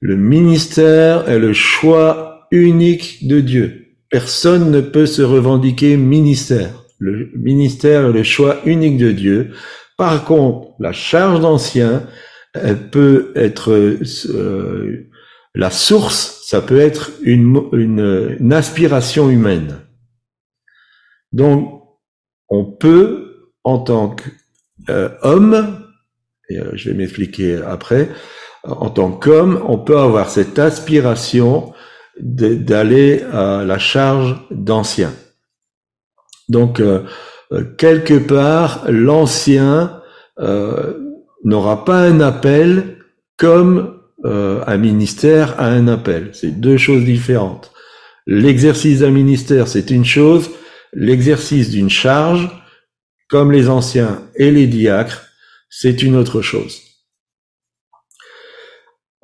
le 0.00 0.16
ministère 0.16 1.28
est 1.28 1.38
le 1.38 1.52
choix 1.52 2.46
unique 2.50 3.26
de 3.26 3.40
Dieu. 3.40 3.86
Personne 4.10 4.70
ne 4.70 4.80
peut 4.80 5.06
se 5.06 5.22
revendiquer 5.22 5.96
ministère. 5.96 6.84
Le 6.98 7.30
ministère 7.36 8.06
est 8.06 8.12
le 8.12 8.22
choix 8.22 8.58
unique 8.64 8.96
de 8.96 9.12
Dieu. 9.12 9.52
Par 9.96 10.24
contre, 10.24 10.74
la 10.78 10.92
charge 10.92 11.40
d'ancien, 11.40 12.06
peut 12.90 13.32
être 13.34 13.72
euh, 13.72 15.10
la 15.54 15.70
source, 15.70 16.42
ça 16.46 16.60
peut 16.60 16.78
être 16.78 17.12
une, 17.22 17.60
une, 17.72 18.52
aspiration 18.52 19.30
humaine. 19.30 19.80
Donc, 21.32 21.82
on 22.48 22.64
peut, 22.64 23.52
en 23.64 23.78
tant 23.78 24.16
qu'homme, 24.86 25.84
et 26.48 26.58
euh, 26.58 26.70
je 26.74 26.90
vais 26.90 26.96
m'expliquer 26.96 27.56
après, 27.56 28.08
en 28.64 28.90
tant 28.90 29.10
qu'homme, 29.10 29.62
on 29.66 29.78
peut 29.78 29.98
avoir 29.98 30.30
cette 30.30 30.58
aspiration 30.58 31.72
d'aller 32.20 33.22
à 33.32 33.64
la 33.64 33.78
charge 33.78 34.36
d'ancien. 34.50 35.12
Donc, 36.48 36.80
euh, 36.80 37.04
euh, 37.52 37.64
quelque 37.76 38.18
part, 38.18 38.84
l'ancien 38.88 40.00
euh, 40.38 40.94
n'aura 41.44 41.84
pas 41.84 42.00
un 42.00 42.20
appel 42.20 42.96
comme 43.36 43.94
un 44.24 44.76
ministère 44.78 45.54
a 45.60 45.68
un 45.68 45.86
appel. 45.86 46.30
C'est 46.32 46.60
deux 46.60 46.76
choses 46.76 47.04
différentes. 47.04 47.70
L'exercice 48.26 48.98
d'un 48.98 49.12
ministère, 49.12 49.68
c'est 49.68 49.90
une 49.90 50.04
chose. 50.04 50.50
L'exercice 50.92 51.70
d'une 51.70 51.88
charge, 51.88 52.50
comme 53.28 53.52
les 53.52 53.68
anciens 53.68 54.20
et 54.34 54.50
les 54.50 54.66
diacres, 54.66 55.22
c'est 55.70 56.02
une 56.02 56.16
autre 56.16 56.42
chose. 56.42 56.87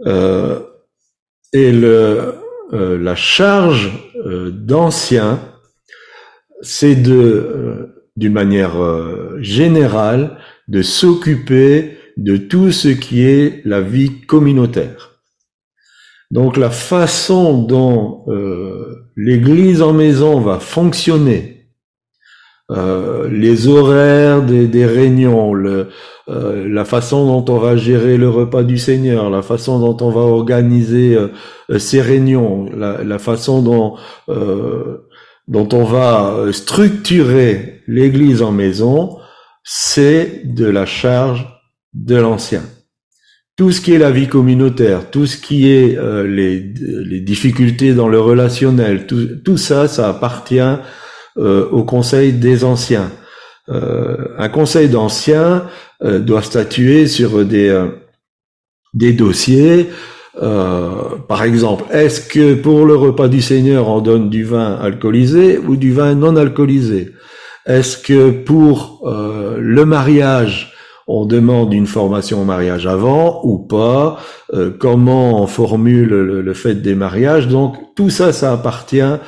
Euh, 0.06 0.60
et 1.52 1.72
le, 1.72 2.34
euh, 2.72 2.98
la 2.98 3.14
charge 3.14 3.92
euh, 4.26 4.50
d'ancien, 4.50 5.40
c'est 6.62 6.96
de, 6.96 7.94
d'une 8.16 8.32
manière 8.32 8.76
générale, 9.40 10.38
de 10.68 10.82
s'occuper 10.82 11.98
de 12.16 12.36
tout 12.36 12.72
ce 12.72 12.88
qui 12.88 13.22
est 13.22 13.60
la 13.64 13.80
vie 13.80 14.22
communautaire. 14.22 15.20
Donc 16.30 16.56
la 16.56 16.70
façon 16.70 17.62
dont 17.62 18.24
l'Église 19.14 19.82
en 19.82 19.92
maison 19.92 20.40
va 20.40 20.58
fonctionner 20.58 21.53
euh, 22.70 23.28
les 23.28 23.68
horaires 23.68 24.42
des, 24.42 24.66
des 24.66 24.86
réunions, 24.86 25.52
le, 25.52 25.88
euh, 26.30 26.66
la 26.66 26.86
façon 26.86 27.26
dont 27.26 27.52
on 27.52 27.58
va 27.58 27.76
gérer 27.76 28.16
le 28.16 28.30
repas 28.30 28.62
du 28.62 28.78
Seigneur, 28.78 29.28
la 29.28 29.42
façon 29.42 29.78
dont 29.78 29.96
on 30.00 30.10
va 30.10 30.22
organiser 30.22 31.14
euh, 31.14 31.78
ces 31.78 32.00
réunions, 32.00 32.70
la, 32.74 33.04
la 33.04 33.18
façon 33.18 33.60
dont 33.62 33.96
dont 35.46 35.68
on 35.74 35.84
va 35.84 36.46
structurer 36.52 37.82
l'Église 37.86 38.40
en 38.40 38.50
maison, 38.50 39.18
c'est 39.62 40.40
de 40.46 40.64
la 40.64 40.86
charge 40.86 41.46
de 41.92 42.16
l'ancien. 42.16 42.62
Tout 43.54 43.70
ce 43.70 43.82
qui 43.82 43.92
est 43.92 43.98
la 43.98 44.10
vie 44.10 44.26
communautaire, 44.26 45.10
tout 45.10 45.26
ce 45.26 45.36
qui 45.36 45.68
est 45.68 45.98
les, 46.24 46.60
les 46.60 47.20
difficultés 47.20 47.92
dans 47.92 48.08
le 48.08 48.18
relationnel, 48.18 49.06
tout, 49.06 49.36
tout 49.44 49.58
ça, 49.58 49.86
ça 49.86 50.08
appartient 50.08 50.78
euh, 51.36 51.68
au 51.72 51.82
conseil 51.82 52.32
des 52.32 52.62
anciens. 52.62 53.10
Euh, 53.68 54.28
un 54.38 54.48
conseil 54.48 54.88
d'anciens 54.88 55.64
euh, 56.04 56.20
doit 56.20 56.42
statuer 56.42 57.08
sur 57.08 57.44
des, 57.44 57.76
des 58.92 59.12
dossiers. 59.12 59.90
par 61.28 61.42
exemple, 61.42 61.84
est-ce 61.90 62.20
que 62.20 62.54
pour 62.54 62.86
le 62.86 62.94
repas 62.94 63.26
du 63.26 63.42
Seigneur, 63.42 63.88
on 63.88 64.00
donne 64.00 64.30
du 64.30 64.44
vin 64.44 64.74
alcoolisé 64.74 65.58
ou 65.58 65.74
du 65.74 65.92
vin 65.92 66.14
non 66.14 66.36
alcoolisé? 66.36 67.10
Est-ce 67.66 67.98
que 67.98 68.30
pour 68.30 69.02
le 69.58 69.84
mariage, 69.84 70.72
on 71.08 71.24
demande 71.26 71.72
une 71.74 71.88
formation 71.88 72.42
au 72.42 72.44
mariage 72.44 72.86
avant 72.86 73.40
ou 73.42 73.58
pas, 73.58 74.20
comment 74.78 75.42
on 75.42 75.46
formule 75.46 76.08
le, 76.08 76.42
le, 76.42 76.54
fait 76.54 76.76
des 76.76 76.94
mariages? 76.94 77.48
Donc 77.48 77.76
tout 77.96 78.10
ça, 78.10 78.32
ça 78.32 78.52
appartient 78.52 79.18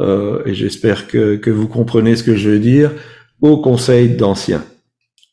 euh, 0.00 0.42
et 0.44 0.54
j'espère 0.54 1.06
que, 1.06 1.36
que, 1.36 1.50
vous 1.50 1.68
comprenez 1.68 2.16
ce 2.16 2.22
que 2.22 2.36
je 2.36 2.50
veux 2.50 2.58
dire, 2.58 2.92
au 3.40 3.60
conseil 3.60 4.10
d'anciens. 4.10 4.64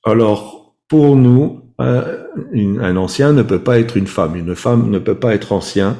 Alors, 0.04 0.76
pour 0.88 1.16
nous, 1.16 1.62
un, 1.78 2.96
ancien 2.96 3.34
ne 3.34 3.42
peut 3.42 3.64
pas 3.64 3.80
être 3.80 3.98
une 3.98 4.08
femme, 4.08 4.36
une 4.36 4.56
femme 4.56 4.90
ne 4.90 5.00
peut 5.00 5.20
pas 5.20 5.34
être 5.34 5.52
ancien, 5.52 5.98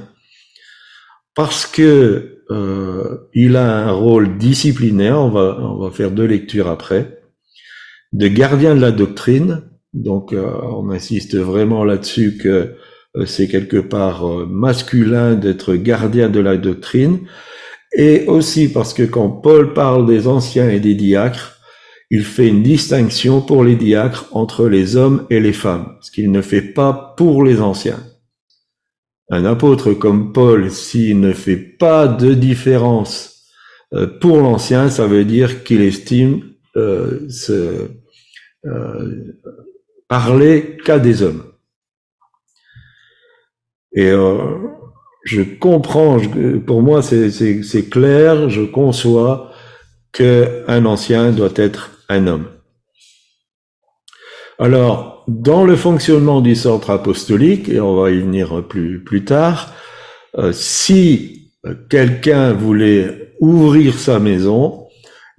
parce 1.36 1.66
que 1.66 2.44
euh, 2.52 3.28
il 3.34 3.56
a 3.56 3.88
un 3.88 3.92
rôle 3.92 4.38
disciplinaire, 4.38 5.20
on 5.20 5.30
va, 5.30 5.58
on 5.60 5.78
va 5.78 5.92
faire 5.92 6.12
deux 6.12 6.26
lectures 6.26 6.70
après, 6.70 7.20
de 8.14 8.28
gardien 8.28 8.76
de 8.76 8.82
la 8.82 8.92
doctrine, 8.92 9.64
donc 9.96 10.34
euh, 10.34 10.46
on 10.64 10.90
insiste 10.92 11.36
vraiment 11.38 11.84
là-dessus 11.84 12.38
que 12.38 12.76
euh, 13.16 13.26
c'est 13.26 13.48
quelque 13.48 13.78
part 13.78 14.28
euh, 14.28 14.46
masculin 14.46 15.36
d'être 15.36 15.76
gardien 15.76 16.30
de 16.30 16.40
la 16.40 16.58
doctrine, 16.58 17.20
et 17.96 18.26
aussi 18.28 18.72
parce 18.72 18.94
que 18.94 19.04
quand 19.04 19.30
Paul 19.30 19.74
parle 19.74 20.06
des 20.06 20.28
anciens 20.28 20.70
et 20.70 20.80
des 20.80 20.96
diacres, 20.96 21.60
il 22.12 22.24
fait 22.24 22.48
une 22.48 22.62
distinction 22.62 23.42
pour 23.42 23.64
les 23.64 23.76
diacres 23.76 24.28
entre 24.32 24.68
les 24.68 24.96
hommes 24.96 25.26
et 25.30 25.40
les 25.40 25.54
femmes, 25.54 25.98
ce 26.02 26.12
qu'il 26.12 26.30
ne 26.32 26.42
fait 26.42 26.62
pas 26.62 27.16
pour 27.18 27.44
les 27.44 27.62
anciens. 27.62 28.04
Un 29.30 29.46
apôtre 29.46 29.94
comme 29.94 30.34
Paul, 30.34 30.70
s'il 30.70 31.20
ne 31.20 31.34
fait 31.34 31.58
pas 31.58 32.08
de 32.08 32.34
différence 32.34 33.48
euh, 33.94 34.08
pour 34.20 34.38
l'ancien, 34.38 34.90
ça 34.90 35.08
veut 35.08 35.26
dire 35.26 35.64
qu'il 35.64 35.82
estime 35.82 36.44
euh, 36.76 37.28
se, 37.30 37.90
euh, 38.66 39.42
parler 40.08 40.78
qu'à 40.84 41.00
des 41.00 41.24
hommes. 41.24 41.44
Et 43.98 44.12
je 45.26 45.42
comprends, 45.42 46.20
pour 46.66 46.82
moi 46.84 47.02
c'est 47.02 47.90
clair, 47.90 48.50
je 48.50 48.62
conçois 48.62 49.52
qu'un 50.14 50.86
ancien 50.86 51.32
doit 51.32 51.54
être 51.56 51.92
un 52.08 52.28
homme. 52.28 52.46
Alors, 54.60 55.26
dans 55.28 55.66
le 55.66 55.76
fonctionnement 55.76 56.40
du 56.42 56.56
centre 56.56 56.92
apostolique, 56.92 57.68
et 57.68 57.82
on 57.82 57.96
va 57.96 58.12
y 58.12 58.20
venir 58.20 58.64
plus, 58.68 59.26
tard, 59.26 59.74
euh, 60.38 60.54
si 60.54 61.52
quelqu'un 61.90 62.54
voulait 62.54 63.34
ouvrir 63.40 63.98
sa 63.98 64.20
maison, 64.20 64.86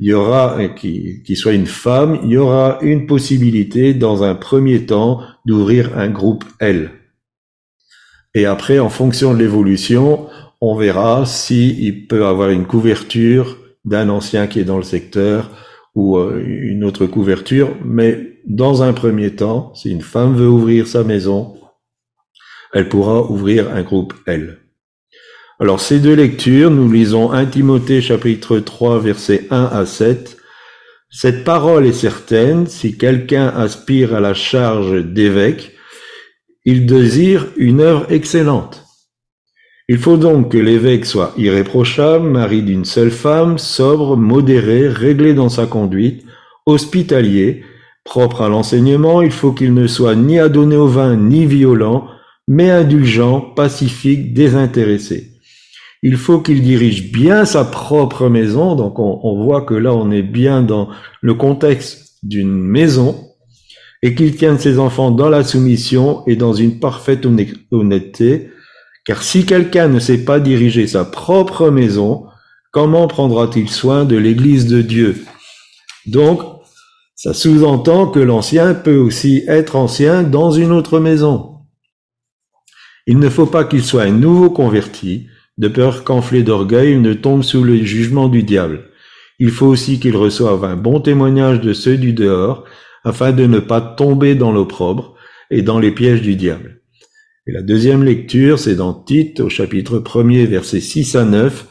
il 0.00 0.08
y 0.08 0.12
aura, 0.12 0.58
qui, 0.76 1.22
qui 1.24 1.36
soit 1.36 1.52
une 1.52 1.66
femme, 1.66 2.18
il 2.24 2.30
y 2.30 2.36
aura 2.36 2.78
une 2.82 3.06
possibilité 3.06 3.94
dans 3.94 4.24
un 4.24 4.34
premier 4.34 4.84
temps 4.84 5.22
d'ouvrir 5.46 5.96
un 5.96 6.08
groupe 6.08 6.44
L. 6.58 6.90
Et 8.36 8.44
après, 8.44 8.78
en 8.78 8.90
fonction 8.90 9.32
de 9.32 9.38
l'évolution, 9.38 10.26
on 10.60 10.76
verra 10.76 11.24
s'il 11.24 11.82
il 11.82 12.06
peut 12.06 12.26
avoir 12.26 12.50
une 12.50 12.66
couverture 12.66 13.56
d'un 13.86 14.10
ancien 14.10 14.46
qui 14.46 14.60
est 14.60 14.64
dans 14.64 14.76
le 14.76 14.82
secteur 14.82 15.50
ou 15.94 16.18
euh, 16.18 16.44
une 16.46 16.84
autre 16.84 17.06
couverture, 17.06 17.74
mais 17.82 18.34
dans 18.46 18.82
un 18.82 18.92
premier 18.92 19.30
temps, 19.30 19.74
si 19.74 19.90
une 19.90 20.02
femme 20.02 20.36
veut 20.36 20.50
ouvrir 20.50 20.86
sa 20.86 21.02
maison, 21.02 21.54
elle 22.74 22.90
pourra 22.90 23.22
ouvrir 23.22 23.74
un 23.74 23.80
groupe 23.80 24.12
L. 24.26 24.58
Alors 25.58 25.80
ces 25.80 25.98
deux 25.98 26.14
lectures, 26.14 26.70
nous 26.70 26.92
lisons 26.92 27.32
1 27.32 27.46
Timothée 27.46 28.02
chapitre 28.02 28.58
3 28.58 29.00
versets 29.00 29.46
1 29.50 29.64
à 29.64 29.86
7. 29.86 30.36
Cette 31.08 31.42
parole 31.42 31.86
est 31.86 31.94
certaine, 31.94 32.66
si 32.66 32.98
quelqu'un 32.98 33.48
aspire 33.48 34.14
à 34.14 34.20
la 34.20 34.34
charge 34.34 35.02
d'évêque, 35.02 35.72
il 36.66 36.84
désire 36.84 37.46
une 37.56 37.80
œuvre 37.80 38.06
excellente. 38.10 38.84
Il 39.88 39.98
faut 39.98 40.16
donc 40.16 40.50
que 40.50 40.58
l'évêque 40.58 41.06
soit 41.06 41.32
irréprochable, 41.38 42.28
mari 42.28 42.62
d'une 42.62 42.84
seule 42.84 43.12
femme, 43.12 43.56
sobre, 43.56 44.16
modéré, 44.16 44.88
réglé 44.88 45.32
dans 45.32 45.48
sa 45.48 45.66
conduite, 45.66 46.24
hospitalier, 46.66 47.62
propre 48.04 48.42
à 48.42 48.48
l'enseignement, 48.48 49.22
il 49.22 49.30
faut 49.30 49.52
qu'il 49.52 49.74
ne 49.74 49.86
soit 49.86 50.16
ni 50.16 50.40
adonné 50.40 50.76
au 50.76 50.88
vin 50.88 51.14
ni 51.14 51.46
violent, 51.46 52.08
mais 52.48 52.68
indulgent, 52.68 53.40
pacifique, 53.40 54.34
désintéressé. 54.34 55.30
Il 56.02 56.16
faut 56.16 56.40
qu'il 56.40 56.62
dirige 56.62 57.12
bien 57.12 57.44
sa 57.44 57.64
propre 57.64 58.28
maison, 58.28 58.74
donc 58.74 58.98
on, 58.98 59.20
on 59.22 59.44
voit 59.44 59.62
que 59.62 59.74
là 59.74 59.94
on 59.94 60.10
est 60.10 60.22
bien 60.22 60.62
dans 60.62 60.88
le 61.20 61.34
contexte 61.34 62.18
d'une 62.24 62.52
maison, 62.52 63.25
et 64.02 64.14
qu'il 64.14 64.36
tienne 64.36 64.58
ses 64.58 64.78
enfants 64.78 65.10
dans 65.10 65.28
la 65.28 65.44
soumission 65.44 66.22
et 66.26 66.36
dans 66.36 66.52
une 66.52 66.78
parfaite 66.78 67.26
honnêteté, 67.70 68.50
car 69.04 69.22
si 69.22 69.46
quelqu'un 69.46 69.88
ne 69.88 70.00
sait 70.00 70.24
pas 70.24 70.40
diriger 70.40 70.86
sa 70.86 71.04
propre 71.04 71.70
maison, 71.70 72.26
comment 72.72 73.06
prendra-t-il 73.06 73.70
soin 73.70 74.04
de 74.04 74.16
l'Église 74.16 74.66
de 74.66 74.82
Dieu? 74.82 75.24
Donc, 76.06 76.42
ça 77.14 77.32
sous-entend 77.32 78.08
que 78.08 78.20
l'ancien 78.20 78.74
peut 78.74 78.98
aussi 78.98 79.42
être 79.48 79.76
ancien 79.76 80.22
dans 80.22 80.50
une 80.50 80.72
autre 80.72 81.00
maison. 81.00 81.54
Il 83.06 83.18
ne 83.18 83.30
faut 83.30 83.46
pas 83.46 83.64
qu'il 83.64 83.84
soit 83.84 84.02
un 84.02 84.10
nouveau 84.10 84.50
converti, 84.50 85.28
de 85.58 85.68
peur 85.68 86.04
qu'enflé 86.04 86.42
d'orgueil 86.42 86.98
ne 86.98 87.14
tombe 87.14 87.42
sous 87.42 87.62
le 87.62 87.82
jugement 87.82 88.28
du 88.28 88.42
diable. 88.42 88.90
Il 89.38 89.50
faut 89.50 89.66
aussi 89.66 90.00
qu'il 90.00 90.16
reçoive 90.16 90.64
un 90.64 90.76
bon 90.76 91.00
témoignage 91.00 91.60
de 91.60 91.72
ceux 91.72 91.96
du 91.96 92.12
dehors, 92.12 92.64
afin 93.06 93.30
de 93.30 93.46
ne 93.46 93.60
pas 93.60 93.80
tomber 93.80 94.34
dans 94.34 94.50
l'opprobre 94.50 95.14
et 95.50 95.62
dans 95.62 95.78
les 95.78 95.92
pièges 95.92 96.22
du 96.22 96.34
diable. 96.34 96.82
Et 97.46 97.52
la 97.52 97.62
deuxième 97.62 98.02
lecture, 98.02 98.58
c'est 98.58 98.74
dans 98.74 98.92
Tite, 98.92 99.38
au 99.38 99.48
chapitre 99.48 100.00
1er, 100.00 100.44
versets 100.46 100.80
6 100.80 101.14
à 101.14 101.24
9. 101.24 101.68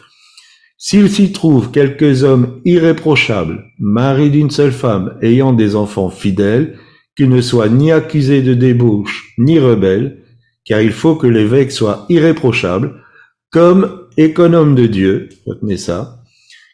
S'il 0.78 1.10
s'y 1.10 1.34
trouve 1.34 1.72
quelques 1.72 2.24
hommes 2.24 2.62
irréprochables, 2.64 3.66
maris 3.80 4.30
d'une 4.30 4.50
seule 4.50 4.72
femme, 4.72 5.18
ayant 5.22 5.52
des 5.52 5.76
enfants 5.76 6.10
fidèles, 6.10 6.78
qui 7.18 7.28
ne 7.28 7.42
soient 7.42 7.68
ni 7.68 7.92
accusés 7.92 8.42
de 8.42 8.54
débauche, 8.54 9.34
ni 9.38 9.60
rebelles, 9.60 10.24
car 10.64 10.80
il 10.80 10.94
faut 10.94 11.16
que 11.16 11.28
l'évêque 11.28 11.74
soit 11.74 12.06
irréprochable, 12.08 12.94
comme 13.52 14.08
économe 14.16 14.74
de 14.74 14.86
Dieu, 14.86 15.30
retenez 15.46 15.78
ça, 15.78 16.24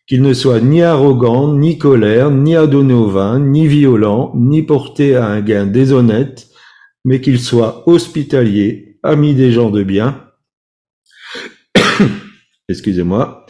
qu'il 0.07 0.21
ne 0.21 0.33
soit 0.33 0.59
ni 0.59 0.81
arrogant, 0.81 1.53
ni 1.53 1.77
colère, 1.77 2.31
ni 2.31 2.55
adonné 2.55 2.93
au 2.93 3.07
vin, 3.07 3.39
ni 3.39 3.67
violent, 3.67 4.33
ni 4.35 4.63
porté 4.63 5.15
à 5.15 5.25
un 5.27 5.41
gain 5.41 5.65
déshonnête, 5.65 6.47
mais 7.05 7.21
qu'il 7.21 7.39
soit 7.39 7.87
hospitalier, 7.87 8.99
ami 9.03 9.33
des 9.33 9.51
gens 9.51 9.69
de 9.69 9.83
bien, 9.83 10.25
excusez-moi, 12.69 13.45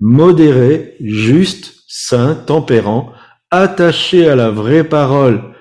modéré, 0.00 0.96
juste, 1.00 1.74
saint, 1.86 2.34
tempérant, 2.34 3.12
attaché 3.50 4.28
à 4.28 4.36
la 4.36 4.50
vraie 4.50 4.84
parole 4.84 5.54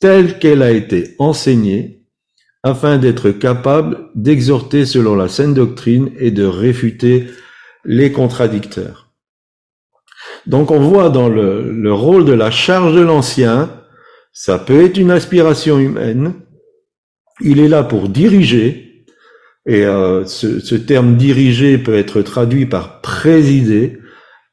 telle 0.00 0.38
qu'elle 0.38 0.62
a 0.62 0.70
été 0.70 1.14
enseignée, 1.18 2.02
afin 2.62 2.98
d'être 2.98 3.30
capable 3.30 4.10
d'exhorter 4.14 4.86
selon 4.86 5.16
la 5.16 5.28
saine 5.28 5.54
doctrine 5.54 6.12
et 6.18 6.30
de 6.30 6.44
réfuter 6.44 7.26
les 7.84 8.12
contradicteurs. 8.12 9.01
Donc 10.46 10.70
on 10.70 10.80
voit 10.80 11.08
dans 11.08 11.28
le, 11.28 11.72
le 11.72 11.92
rôle 11.92 12.24
de 12.24 12.32
la 12.32 12.50
charge 12.50 12.94
de 12.94 13.00
l'ancien, 13.00 13.70
ça 14.32 14.58
peut 14.58 14.84
être 14.84 14.96
une 14.96 15.10
aspiration 15.10 15.78
humaine, 15.78 16.32
il 17.40 17.60
est 17.60 17.68
là 17.68 17.82
pour 17.82 18.08
diriger, 18.08 19.04
et 19.66 19.84
euh, 19.84 20.24
ce, 20.24 20.74
terme 20.74 21.16
diriger 21.16 21.78
peut 21.78 21.96
être 21.96 22.22
traduit 22.22 22.66
par 22.66 23.00
présider, 23.00 23.98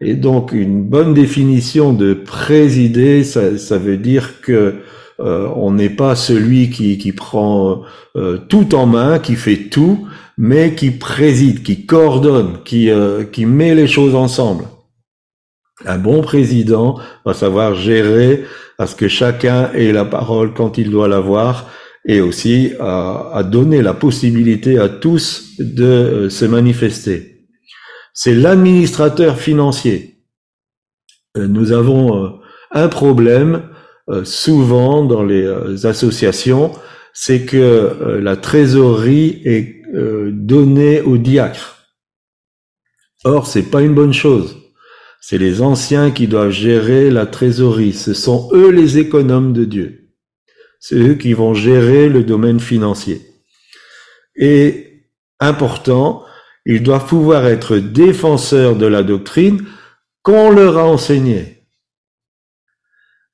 et 0.02 0.13
donc 0.13 0.52
une 0.52 0.84
bonne 0.84 1.13
définition 1.13 1.93
de 1.93 2.13
présider, 2.13 3.23
ça, 3.23 3.78
veut 3.78 3.97
dire 3.97 4.41
que 4.41 4.75
euh, 5.19 5.49
on 5.56 5.71
n'est 5.71 5.89
pas 5.89 6.15
celui 6.15 6.69
qui, 6.69 7.12
prend 7.12 7.82
euh, 8.15 8.38
tout 8.38 8.75
en 8.75 8.86
main, 8.86 9.19
qui 9.19 9.36
fait 9.36 9.69
tout, 9.69 10.08
mais 10.38 10.75
qui 10.75 10.91
préside, 10.91 11.63
qui 11.63 11.86
coordonne, 11.86 12.60
qui, 12.63 12.89
qui 13.34 13.45
met 13.45 13.75
les 13.75 13.88
choses 13.88 14.15
ensemble. 14.15 14.63
Un 15.86 15.98
bon 15.98 16.22
président 16.22 17.00
va 17.26 17.34
savoir 17.34 17.76
gérer 17.76 18.44
à 18.78 18.88
ce 18.88 18.96
que 18.96 19.08
chacun 19.08 19.72
ait 19.74 19.92
la 19.92 20.06
parole 20.06 20.54
quand 20.54 20.78
il 20.78 20.89
doit 20.89 21.08
l'avoir 21.08 21.70
et 22.06 22.22
aussi 22.22 22.74
à, 22.80 23.44
donner 23.44 23.82
la 23.82 23.94
possibilité 23.94 24.80
à 24.80 24.89
tous 24.89 25.60
de 25.60 25.84
euh, 25.84 26.30
se 26.30 26.46
manifester. 26.46 27.46
C'est 28.13 28.34
l'administrateur 28.34 29.38
financier. 29.39 30.24
Euh, 31.38 31.48
nous 31.48 31.72
avons 31.72 32.24
euh, 32.24 32.30
un 32.72 32.88
problème 32.88 33.63
souvent 34.24 35.06
dans 35.06 35.24
les 35.24 35.86
associations, 35.86 36.72
c'est 37.13 37.46
que 37.46 38.18
la 38.20 38.38
trésorerie 38.38 39.39
est 39.46 39.84
donnée 40.32 41.02
au 41.02 41.20
diacre. 41.20 41.78
Or, 43.24 43.46
c'est 43.46 43.70
pas 43.70 43.84
une 43.84 43.94
bonne 43.94 44.13
chose. 44.13 44.58
C'est 45.21 45.38
les 45.38 45.62
anciens 45.62 46.12
qui 46.12 46.27
doivent 46.27 46.51
gérer 46.51 47.10
la 47.10 47.25
trésorerie. 47.25 47.93
Ce 47.93 48.13
sont 48.13 48.49
eux 48.53 48.71
les 48.71 48.97
économes 48.97 49.53
de 49.53 49.65
Dieu 49.65 49.99
c'est 50.79 50.95
eux 50.95 51.15
qui 51.15 51.34
vont 51.34 51.53
gérer 51.53 52.10
le 52.10 52.23
domaine 52.23 52.60
financier. 52.60 53.21
Et 54.36 55.03
important, 55.39 56.23
ils 56.65 56.82
doivent 56.82 57.08
pouvoir 57.08 57.45
être 57.45 57.77
défenseurs 57.77 58.75
de 58.75 58.86
la 58.86 59.03
doctrine 59.03 59.65
qu'on 60.23 60.49
leur 60.49 60.77
a 60.77 60.86
enseignée. 60.86 61.65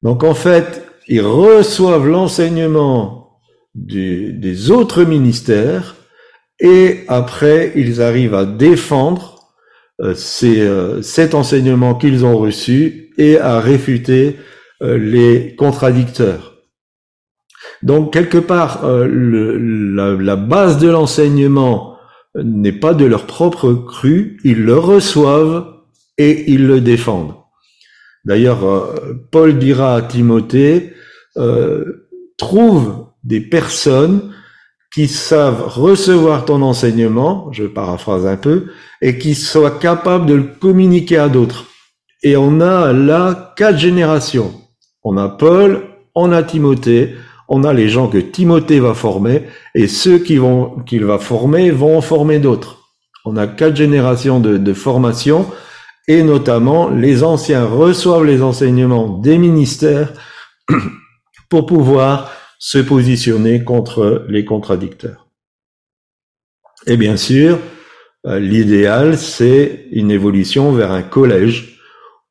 Donc 0.02 0.24
en 0.24 0.34
fait, 0.34 0.84
ils 1.08 1.22
reçoivent 1.22 2.08
l'enseignement 2.08 3.40
des 3.76 4.72
autres 4.72 5.04
ministères 5.04 5.96
et 6.60 7.04
après, 7.08 7.74
ils 7.76 8.02
arrivent 8.02 8.34
à 8.34 8.46
défendre 8.46 9.35
euh, 10.02 10.14
euh, 10.44 11.02
cet 11.02 11.34
enseignement 11.34 11.96
qu'ils 11.96 12.26
ont 12.26 12.38
reçu 12.38 13.14
et 13.18 13.38
à 13.40 13.60
réfuter 13.60 14.38
euh, 14.82 14.98
les 14.98 15.56
contradicteurs. 15.56 16.54
Donc 17.82 18.14
quelque 18.14 18.38
part, 18.38 18.86
la, 18.86 20.36
base 20.36 20.78
de 20.78 20.90
l'enseignement 20.90 21.98
n'est 22.36 22.72
pas 22.72 22.94
de 22.94 23.06
leur 23.06 23.26
propre 23.26 23.74
cru, 23.74 24.38
ils 24.44 24.64
le 24.64 24.78
reçoivent 24.78 25.66
et 26.18 26.52
ils 26.52 26.66
le 26.66 26.80
défendent. 26.82 27.36
D'ailleurs, 28.24 28.94
Paul 29.32 29.58
dira 29.58 29.96
à 29.96 30.02
Timothée, 30.02 30.96
euh, 31.38 32.08
trouve 32.38 33.08
des 33.24 33.42
personnes 33.42 34.34
qui 34.96 35.10
savent 35.10 35.68
recevoir 35.68 36.46
ton 36.46 36.62
enseignement, 36.62 37.50
je 37.52 37.66
paraphrase 37.66 38.26
un 38.26 38.38
peu, 38.38 38.68
et 39.02 39.18
qui 39.18 39.36
soient 39.36 39.78
capables 39.78 40.26
de 40.26 40.36
le 40.36 40.44
communiquer 40.44 41.18
à 41.18 41.28
d'autres. 41.28 41.66
Et 42.24 42.38
on 42.38 42.62
a 42.62 42.94
là 42.94 43.54
quatre 43.58 43.78
générations. 43.78 44.54
On 45.04 45.18
a 45.18 45.28
Paul, 45.28 45.84
on 46.16 46.32
a 46.32 46.44
Timothée, 46.44 47.14
on 47.50 47.66
a 47.66 47.74
les 47.74 47.90
gens 47.90 48.08
que 48.08 48.20
Timothée 48.20 48.80
va 48.80 48.94
former, 48.94 49.42
et 49.76 49.90
ceux 49.90 50.18
qui 50.18 50.38
vont 50.38 50.78
qu'il 50.86 51.04
va 51.04 51.20
former 51.20 51.72
vont 51.72 51.98
en 51.98 52.02
former 52.02 52.40
d'autres. 52.40 52.78
On 53.26 53.36
a 53.36 53.48
quatre 53.48 53.76
générations 53.76 54.40
de, 54.40 54.58
de 54.58 54.74
formation, 54.74 55.46
et 56.08 56.24
notamment 56.24 56.88
les 56.88 57.22
anciens 57.22 57.66
reçoivent 57.66 58.24
les 58.24 58.42
enseignements 58.42 59.10
des 59.10 59.40
ministères 59.40 60.14
pour 61.50 61.66
pouvoir 61.66 62.32
se 62.60 62.78
positionner 62.78 63.64
contre 63.64 64.26
les 64.30 64.46
contradicteurs. 64.46 65.28
Et 66.88 66.98
bien 66.98 67.18
sûr, 67.18 67.60
euh, 68.26 68.40
l'idéal, 68.40 69.18
c'est 69.18 69.86
une 69.92 70.12
évolution 70.12 70.72
vers 70.72 70.92
un 70.92 71.04
collège 71.04 71.80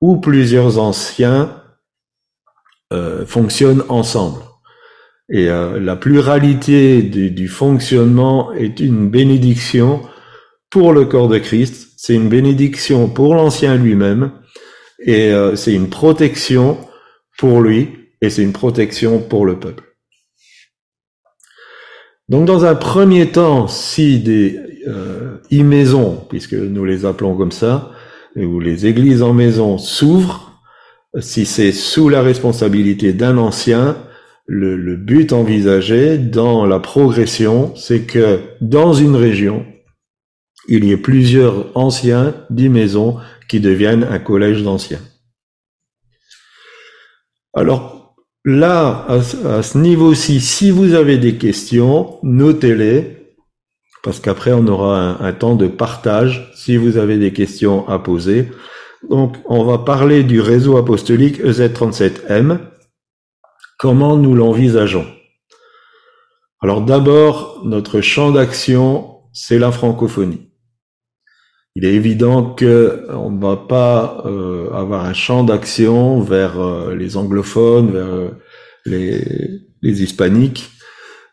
où 0.01 0.19
plusieurs 0.19 0.79
anciens 0.79 1.63
euh, 2.93 3.25
fonctionnent 3.27 3.85
ensemble. 3.89 4.41
Et 5.31 5.49
euh, 5.49 5.81
la 5.81 5.97
pluralité 5.97 7.03
du, 7.03 7.49
fonctionnement 7.49 8.53
est 8.53 8.81
une 8.81 9.09
bénédiction 9.09 10.03
pour 10.71 10.93
le 10.93 11.05
corps 11.05 11.29
de 11.29 11.39
Christ, 11.39 11.93
c'est 11.97 12.15
une 12.15 12.29
bénédiction 12.29 13.09
pour 13.09 13.35
l'ancien 13.35 13.77
lui-même, 13.77 14.33
et 14.99 15.33
c'est 15.55 15.73
une 15.73 15.89
protection 15.89 16.79
pour 17.39 17.61
lui, 17.61 17.91
et 18.21 18.29
c'est 18.29 18.43
une 18.43 18.53
protection 18.53 19.21
pour 19.21 19.47
le 19.47 19.61
peuple. 19.61 19.94
Donc 22.29 22.47
dans 22.47 22.65
un 22.65 22.75
premier 22.75 23.31
temps, 23.31 23.69
si 23.69 24.19
des 24.19 24.59
euh, 24.87 25.37
e-maisons, 25.53 26.25
puisque 26.29 26.55
nous 26.55 26.85
les 26.85 27.05
appelons 27.05 27.37
comme 27.37 27.53
ça, 27.53 27.91
ou 28.37 28.61
les 28.61 28.87
églises 28.87 29.23
en 29.23 29.33
maison 29.33 29.79
s'ouvrent, 29.79 30.53
si 31.21 31.47
c'est 31.47 31.73
sous 31.73 32.09
la 32.09 32.23
responsabilité 32.23 33.13
d'un 33.13 33.39
ancien, 33.39 33.97
le, 34.47 34.77
le, 34.77 34.97
but 34.97 35.33
envisagé 35.33 36.19
dans 36.19 36.67
la 36.67 36.81
progression, 36.81 37.75
c'est 37.77 38.03
que 38.03 38.41
dans 38.61 38.93
une 38.93 39.17
région, 39.17 39.65
il 40.69 40.85
y 40.85 40.93
ait 40.93 40.99
plusieurs 40.99 41.71
anciens 41.77 42.35
d'e-maisons 42.51 43.19
qui 43.49 43.61
deviennent 43.61 44.05
un 44.05 44.19
collège 44.19 44.63
d'anciens. 44.63 45.01
Alors, 47.55 48.04
Là, 48.47 49.07
à, 49.09 49.23
ce 49.63 49.79
niveau-ci, 49.79 50.41
si 50.41 50.71
vous 50.71 50.93
avez 50.93 51.17
des 51.17 51.37
questions, 51.39 52.19
notez-les, 52.23 53.37
parce 54.03 54.21
qu'après 54.21 54.53
on 54.53 54.67
aura 54.67 55.25
un, 55.25 55.33
temps 55.33 55.55
de 55.55 55.67
partage 55.67 56.53
si 56.55 56.77
vous 56.77 56.99
avez 56.99 57.17
des 57.17 57.33
questions 57.33 57.89
à 57.89 57.99
poser. 57.99 58.51
Donc, 59.09 59.37
on 59.47 59.65
va 59.65 59.79
parler 59.79 60.25
du 60.25 60.43
réseau 60.43 60.77
apostolique 60.77 61.41
EZ37M. 61.41 62.59
Comment 63.79 64.17
nous 64.17 64.35
l'envisageons? 64.35 65.07
Alors 66.61 66.83
d'abord, 66.83 67.63
notre 67.65 68.03
champ 68.03 68.31
d'action, 68.31 69.21
c'est 69.33 69.59
la 69.59 69.73
francophonie. 69.73 70.54
Il 71.77 71.85
est 71.85 71.95
évident 71.95 72.55
que 72.55 73.05
on 73.11 73.31
ne 73.31 73.41
va 73.41 73.57
pas 73.57 74.23
euh, 74.27 74.71
avoir 74.73 75.05
un 75.05 75.13
champ 75.13 75.43
d'action 75.43 76.21
vers 76.21 76.61
euh, 76.61 76.95
les 76.95 77.17
anglophones, 77.17 77.91
vers 77.91 78.07
euh, 78.07 78.31
les, 78.87 79.25
les, 79.83 80.03
hispaniques, 80.03 80.71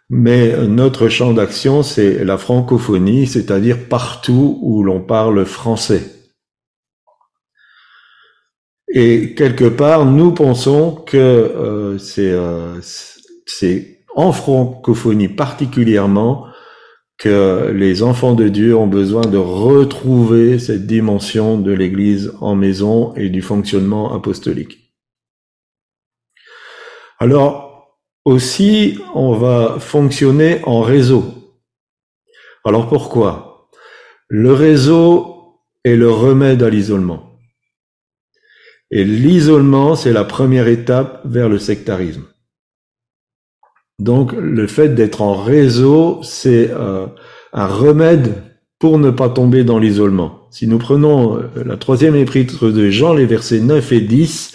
mais 0.10 0.68
notre 0.68 1.10
champ 1.10 1.32
d'action, 1.34 1.84
c'est 1.84 2.24
la 2.24 2.40
francophonie, 2.40 3.28
c'est-à-dire 3.28 3.88
partout 3.88 4.58
où 4.64 4.84
l'on 4.84 5.00
parle 5.00 5.46
français. 5.46 6.02
Et 8.94 9.36
quelque 9.36 9.70
part, 9.70 10.06
nous 10.06 10.34
pensons 10.34 10.96
que 10.96 11.98
c'est 12.00 12.36
en 14.16 14.32
francophonie 14.34 15.30
particulièrement 15.30 16.51
que 17.22 17.72
les 17.72 18.02
enfants 18.02 18.34
de 18.34 18.48
Dieu 18.48 18.76
ont 18.76 18.88
besoin 18.88 19.22
de 19.22 19.38
retrouver 19.38 20.58
cette 20.58 20.88
dimension 20.88 21.60
de 21.60 21.72
l'Église 21.72 22.34
en 22.42 22.56
maison 22.56 23.14
et 23.14 23.30
du 23.30 23.44
fonctionnement 23.44 24.16
apostolique. 24.16 24.92
Alors, 27.20 28.00
aussi, 28.26 28.98
on 29.14 29.34
va 29.34 29.78
fonctionner 29.80 30.62
en 30.66 30.82
réseau. 30.82 31.24
Alors 32.66 32.90
pourquoi? 32.90 33.70
Le 34.28 34.52
réseau 34.52 35.60
est 35.84 35.96
le 35.96 36.10
remède 36.10 36.64
à 36.64 36.72
l'isolement. 36.72 37.38
Et 38.90 39.04
l'isolement, 39.04 39.96
c'est 39.96 40.12
la 40.12 40.24
première 40.24 40.68
étape 40.68 41.22
vers 41.26 41.50
le 41.50 41.60
sectarisme. 41.60 42.31
Donc 44.00 44.34
le 44.34 44.68
fait 44.68 44.90
d'être 44.90 45.22
en 45.22 45.36
réseau, 45.36 46.20
c'est 46.24 46.72
euh, 46.72 47.06
un 47.54 47.68
remède 47.68 48.34
pour 48.80 48.98
ne 48.98 49.12
pas 49.12 49.30
tomber 49.30 49.64
dans 49.64 49.78
l'isolement. 49.78 50.48
Si 50.50 50.68
nous 50.68 50.80
prenons 50.80 51.38
euh, 51.38 51.50
la 51.66 51.78
troisième 51.78 52.16
épître 52.16 52.72
de 52.72 52.90
Jean, 52.90 53.14
les 53.14 53.26
versets 53.26 53.60
9 53.60 53.92
et 53.92 54.02
10, 54.02 54.54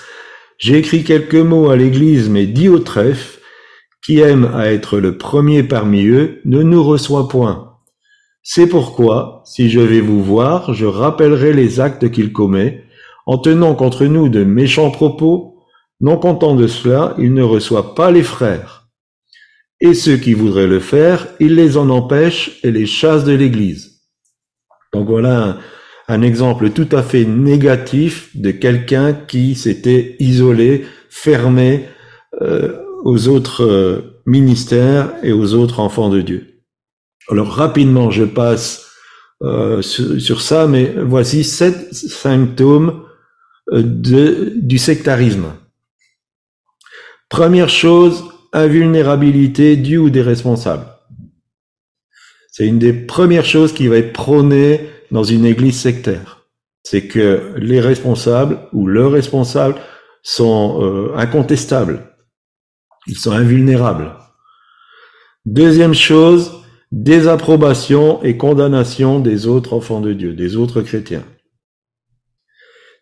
j'ai 0.58 0.78
écrit 0.78 1.04
quelques 1.04 1.34
mots 1.34 1.70
à 1.70 1.76
l'Église, 1.76 2.28
mais 2.28 2.46
dit 2.46 2.68
au 2.68 2.78
trèfle, 2.78 3.40
qui 4.04 4.20
aime 4.20 4.50
à 4.54 4.72
être 4.72 4.98
le 4.98 5.18
premier 5.18 5.62
parmi 5.62 6.06
eux, 6.06 6.40
ne 6.44 6.62
nous 6.62 6.82
reçoit 6.82 7.28
point. 7.28 7.74
C'est 8.42 8.68
pourquoi, 8.68 9.42
si 9.44 9.70
je 9.70 9.80
vais 9.80 10.00
vous 10.00 10.22
voir, 10.22 10.72
je 10.72 10.86
rappellerai 10.86 11.52
les 11.52 11.80
actes 11.80 12.10
qu'il 12.10 12.32
commet, 12.32 12.84
en 13.26 13.38
tenant 13.38 13.74
contre 13.74 14.04
nous 14.04 14.28
de 14.28 14.44
méchants 14.44 14.90
propos, 14.90 15.56
non 16.00 16.16
content 16.16 16.54
de 16.54 16.66
cela, 16.66 17.14
il 17.18 17.34
ne 17.34 17.42
reçoit 17.42 17.94
pas 17.94 18.10
les 18.10 18.22
frères. 18.22 18.75
Et 19.80 19.94
ceux 19.94 20.16
qui 20.16 20.32
voudraient 20.32 20.66
le 20.66 20.80
faire, 20.80 21.28
il 21.38 21.54
les 21.54 21.76
en 21.76 21.90
empêche 21.90 22.58
et 22.62 22.70
les 22.70 22.86
chasse 22.86 23.24
de 23.24 23.34
l'Église. 23.34 24.00
Donc 24.92 25.08
voilà 25.08 25.58
un, 26.08 26.22
exemple 26.22 26.70
tout 26.70 26.88
à 26.92 27.02
fait 27.02 27.24
négatif 27.24 28.34
de 28.34 28.50
quelqu'un 28.50 29.12
qui 29.12 29.54
s'était 29.54 30.16
isolé, 30.18 30.86
fermé 31.10 31.88
euh, 32.40 32.80
aux 33.04 33.28
autres 33.28 33.64
euh, 33.64 34.22
ministères 34.24 35.12
et 35.22 35.32
aux 35.32 35.52
autres 35.52 35.80
enfants 35.80 36.08
de 36.08 36.22
Dieu. 36.22 36.62
Alors 37.28 37.48
rapidement, 37.48 38.10
je 38.10 38.24
passe 38.24 38.90
euh, 39.42 39.82
sur, 39.82 40.40
ça, 40.40 40.66
mais 40.66 40.94
voici 40.96 41.44
sept 41.44 41.92
symptômes 41.92 43.02
du 43.72 44.78
sectarisme. 44.78 45.52
Première 47.28 47.68
chose, 47.68 48.24
invulnérabilité 48.56 49.76
du 49.76 49.98
ou 49.98 50.10
des 50.10 50.22
responsables. 50.22 50.86
C'est 52.50 52.66
une 52.66 52.78
des 52.78 52.92
premières 52.92 53.44
choses 53.44 53.72
qui 53.72 53.86
va 53.86 53.98
être 53.98 54.12
prônée 54.12 54.80
dans 55.10 55.24
une 55.24 55.44
église 55.44 55.78
sectaire. 55.78 56.46
C'est 56.82 57.06
que 57.06 57.54
les 57.58 57.80
responsables 57.80 58.60
ou 58.72 58.86
leurs 58.86 59.12
responsables 59.12 59.76
sont 60.22 60.80
euh, 60.80 61.14
incontestables. 61.16 62.14
Ils 63.06 63.16
sont 63.16 63.32
invulnérables. 63.32 64.16
Deuxième 65.44 65.94
chose, 65.94 66.52
désapprobation 66.92 68.22
et 68.22 68.36
condamnation 68.36 69.20
des 69.20 69.46
autres 69.46 69.74
enfants 69.74 70.00
de 70.00 70.12
Dieu, 70.12 70.32
des 70.32 70.56
autres 70.56 70.82
chrétiens. 70.82 71.24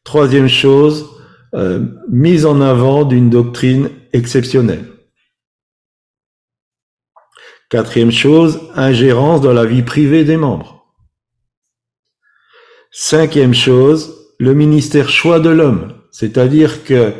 Troisième 0.05 0.49
chose, 0.49 1.07
euh, 1.55 1.81
mise 2.11 2.45
en 2.45 2.61
avant 2.61 3.05
d'une 3.05 3.31
doctrine 3.31 3.89
exceptionnelle. 4.13 4.94
Quatrième 7.71 8.13
chose, 8.13 8.61
ingérence 8.75 9.41
dans 9.41 9.53
la 9.53 9.65
vie 9.65 9.83
privée 9.83 10.25
des 10.25 10.37
membres. 10.37 10.87
Cinquième 12.91 13.55
chose, 13.55 14.15
le 14.39 14.55
ministère 14.55 15.09
choix 15.09 15.41
de 15.41 15.51
l'homme, 15.51 15.95
c'est-à-dire 16.13 16.85
que 16.85 17.13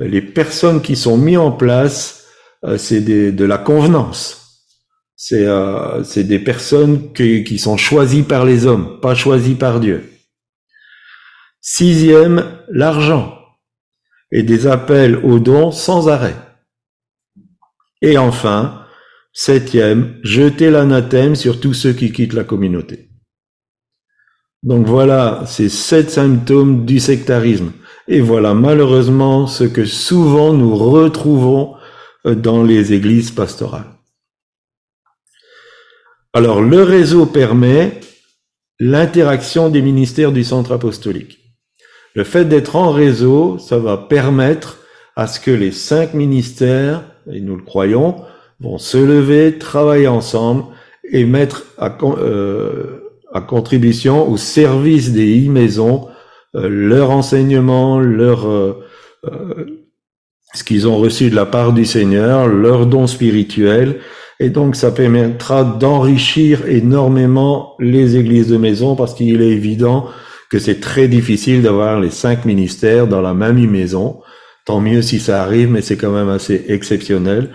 les 0.00 0.22
personnes 0.22 0.80
qui 0.80 0.96
sont 0.96 1.18
mises 1.18 1.38
en 1.38 1.52
place, 1.52 2.26
euh, 2.64 2.78
c'est 2.78 3.00
de 3.00 3.44
la 3.44 3.58
convenance. 3.58 4.64
C'est 5.16 5.46
euh, 5.46 6.02
des 6.14 6.38
personnes 6.38 7.12
qui, 7.12 7.44
qui 7.44 7.58
sont 7.58 7.76
choisies 7.76 8.22
par 8.22 8.44
les 8.44 8.66
hommes, 8.66 9.00
pas 9.00 9.14
choisies 9.14 9.56
par 9.56 9.80
Dieu. 9.80 10.08
Sixième, 11.60 12.44
l'argent 12.70 13.34
et 14.30 14.42
des 14.42 14.66
appels 14.66 15.16
aux 15.16 15.38
dons 15.38 15.70
sans 15.72 16.08
arrêt. 16.08 16.36
Et 18.00 18.16
enfin, 18.16 18.86
Septième, 19.40 20.16
jeter 20.24 20.68
l'anathème 20.68 21.36
sur 21.36 21.60
tous 21.60 21.72
ceux 21.72 21.92
qui 21.92 22.10
quittent 22.10 22.32
la 22.32 22.42
communauté. 22.42 23.08
Donc 24.64 24.84
voilà 24.84 25.44
ces 25.46 25.68
sept 25.68 26.10
symptômes 26.10 26.84
du 26.84 26.98
sectarisme. 26.98 27.70
Et 28.08 28.20
voilà 28.20 28.52
malheureusement 28.52 29.46
ce 29.46 29.62
que 29.62 29.84
souvent 29.84 30.54
nous 30.54 30.74
retrouvons 30.74 31.76
euh, 32.26 32.34
dans 32.34 32.64
les 32.64 32.92
églises 32.92 33.30
pastorales. 33.30 33.86
Alors 36.32 36.60
le 36.60 36.82
réseau 36.82 37.24
permet 37.24 38.00
l'interaction 38.80 39.68
des 39.68 39.82
ministères 39.82 40.32
du 40.32 40.42
centre 40.42 40.72
apostolique. 40.72 41.38
Le 42.16 42.24
fait 42.24 42.46
d'être 42.46 42.74
en 42.74 42.90
réseau, 42.90 43.56
ça 43.60 43.78
va 43.78 43.98
permettre 43.98 44.78
à 45.14 45.28
ce 45.28 45.38
que 45.38 45.52
les 45.52 45.70
cinq 45.70 46.12
ministères, 46.14 47.04
et 47.30 47.40
nous 47.40 47.54
le 47.54 47.62
croyons, 47.62 48.24
vont 48.60 48.78
se 48.78 48.98
lever, 48.98 49.58
travailler 49.58 50.08
ensemble 50.08 50.64
et 51.10 51.24
mettre 51.24 51.64
à, 51.78 51.96
euh, 52.02 53.14
à 53.32 53.40
contribution 53.40 54.28
au 54.28 54.36
service 54.36 55.12
des 55.12 55.46
e-maisons 55.46 56.08
euh, 56.54 56.68
leur 56.68 57.10
enseignement, 57.10 58.00
leur 58.00 58.48
euh, 58.48 58.84
euh, 59.26 59.82
ce 60.54 60.64
qu'ils 60.64 60.88
ont 60.88 60.96
reçu 60.96 61.28
de 61.28 61.36
la 61.36 61.44
part 61.44 61.74
du 61.74 61.84
Seigneur, 61.84 62.48
leur 62.48 62.86
don 62.86 63.06
spirituel, 63.06 64.00
et 64.40 64.48
donc 64.48 64.74
ça 64.74 64.90
permettra 64.90 65.62
d'enrichir 65.62 66.66
énormément 66.66 67.74
les 67.80 68.16
églises 68.16 68.48
de 68.48 68.56
maison 68.56 68.96
parce 68.96 69.12
qu'il 69.12 69.42
est 69.42 69.50
évident 69.50 70.06
que 70.50 70.58
c'est 70.58 70.80
très 70.80 71.06
difficile 71.06 71.60
d'avoir 71.60 72.00
les 72.00 72.10
cinq 72.10 72.46
ministères 72.46 73.06
dans 73.06 73.20
la 73.20 73.34
même 73.34 73.58
maison. 73.70 74.20
Tant 74.64 74.80
mieux 74.80 75.02
si 75.02 75.20
ça 75.20 75.42
arrive, 75.42 75.70
mais 75.70 75.82
c'est 75.82 75.96
quand 75.96 76.12
même 76.12 76.30
assez 76.30 76.64
exceptionnel. 76.68 77.50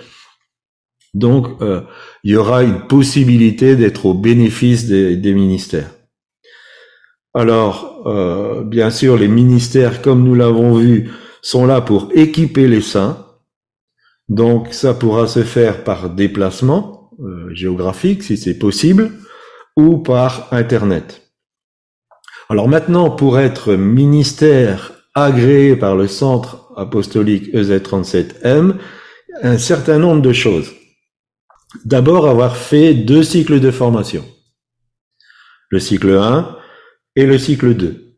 Donc, 1.13 1.61
euh, 1.61 1.81
il 2.23 2.31
y 2.31 2.35
aura 2.35 2.63
une 2.63 2.87
possibilité 2.87 3.75
d'être 3.75 4.05
au 4.05 4.13
bénéfice 4.13 4.87
des, 4.87 5.33
ministères. 5.33 5.91
Alors, 7.33 8.03
euh, 8.07 8.63
bien 8.63 8.89
sûr, 8.89 9.17
les 9.17 9.27
ministères, 9.27 10.01
comme 10.01 10.23
nous 10.23 10.35
l'avons 10.35 10.75
vu, 10.75 11.11
sont 11.41 11.65
là 11.65 11.81
pour 11.81 12.09
équiper 12.13 12.67
les 12.67 12.81
saints. 12.81 13.25
Donc, 14.29 14.73
ça 14.73 14.93
pourra 14.93 15.27
se 15.27 15.43
faire 15.43 15.83
par 15.83 16.09
déplacement 16.09 17.11
euh, 17.19 17.53
géographique, 17.53 18.23
si 18.23 18.37
c'est 18.37 18.57
possible, 18.57 19.11
ou 19.75 19.97
par 19.97 20.47
Internet. 20.51 21.21
Alors 22.49 22.67
maintenant, 22.67 23.09
pour 23.09 23.39
être 23.39 23.73
ministère 23.73 24.93
agréé 25.15 25.75
par 25.75 25.95
le 25.95 26.07
centre 26.07 26.71
apostolique 26.75 27.53
EZ37M, 27.53 28.75
un 29.41 29.57
certain 29.57 29.99
nombre 29.99 30.21
de 30.21 30.33
choses. 30.33 30.71
D'abord, 31.85 32.27
avoir 32.27 32.55
fait 32.55 32.93
deux 32.93 33.23
cycles 33.23 33.59
de 33.59 33.71
formation. 33.71 34.23
Le 35.69 35.79
cycle 35.79 36.11
1 36.11 36.55
et 37.15 37.25
le 37.25 37.37
cycle 37.37 37.73
2. 37.73 38.15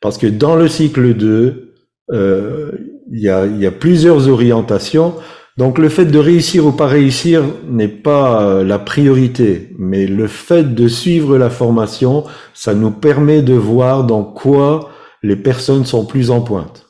Parce 0.00 0.16
que 0.16 0.26
dans 0.26 0.56
le 0.56 0.68
cycle 0.68 1.14
2, 1.14 1.74
euh, 2.12 2.72
il 3.10 3.20
y, 3.20 3.28
a, 3.28 3.46
y, 3.46 3.66
a, 3.66 3.72
plusieurs 3.72 4.28
orientations. 4.28 5.14
Donc 5.56 5.78
le 5.78 5.88
fait 5.88 6.04
de 6.04 6.18
réussir 6.18 6.66
ou 6.66 6.72
pas 6.72 6.86
réussir 6.86 7.42
n'est 7.66 7.88
pas 7.88 8.42
euh, 8.42 8.64
la 8.64 8.78
priorité, 8.78 9.70
mais 9.76 10.06
le 10.06 10.28
fait 10.28 10.74
de 10.74 10.86
suivre 10.86 11.36
la 11.36 11.50
formation, 11.50 12.24
ça 12.54 12.74
nous 12.74 12.92
permet 12.92 13.42
de 13.42 13.54
voir 13.54 14.04
dans 14.04 14.22
quoi 14.22 14.90
les 15.22 15.36
personnes 15.36 15.84
sont 15.84 16.06
plus 16.06 16.30
en 16.30 16.42
pointe. 16.42 16.86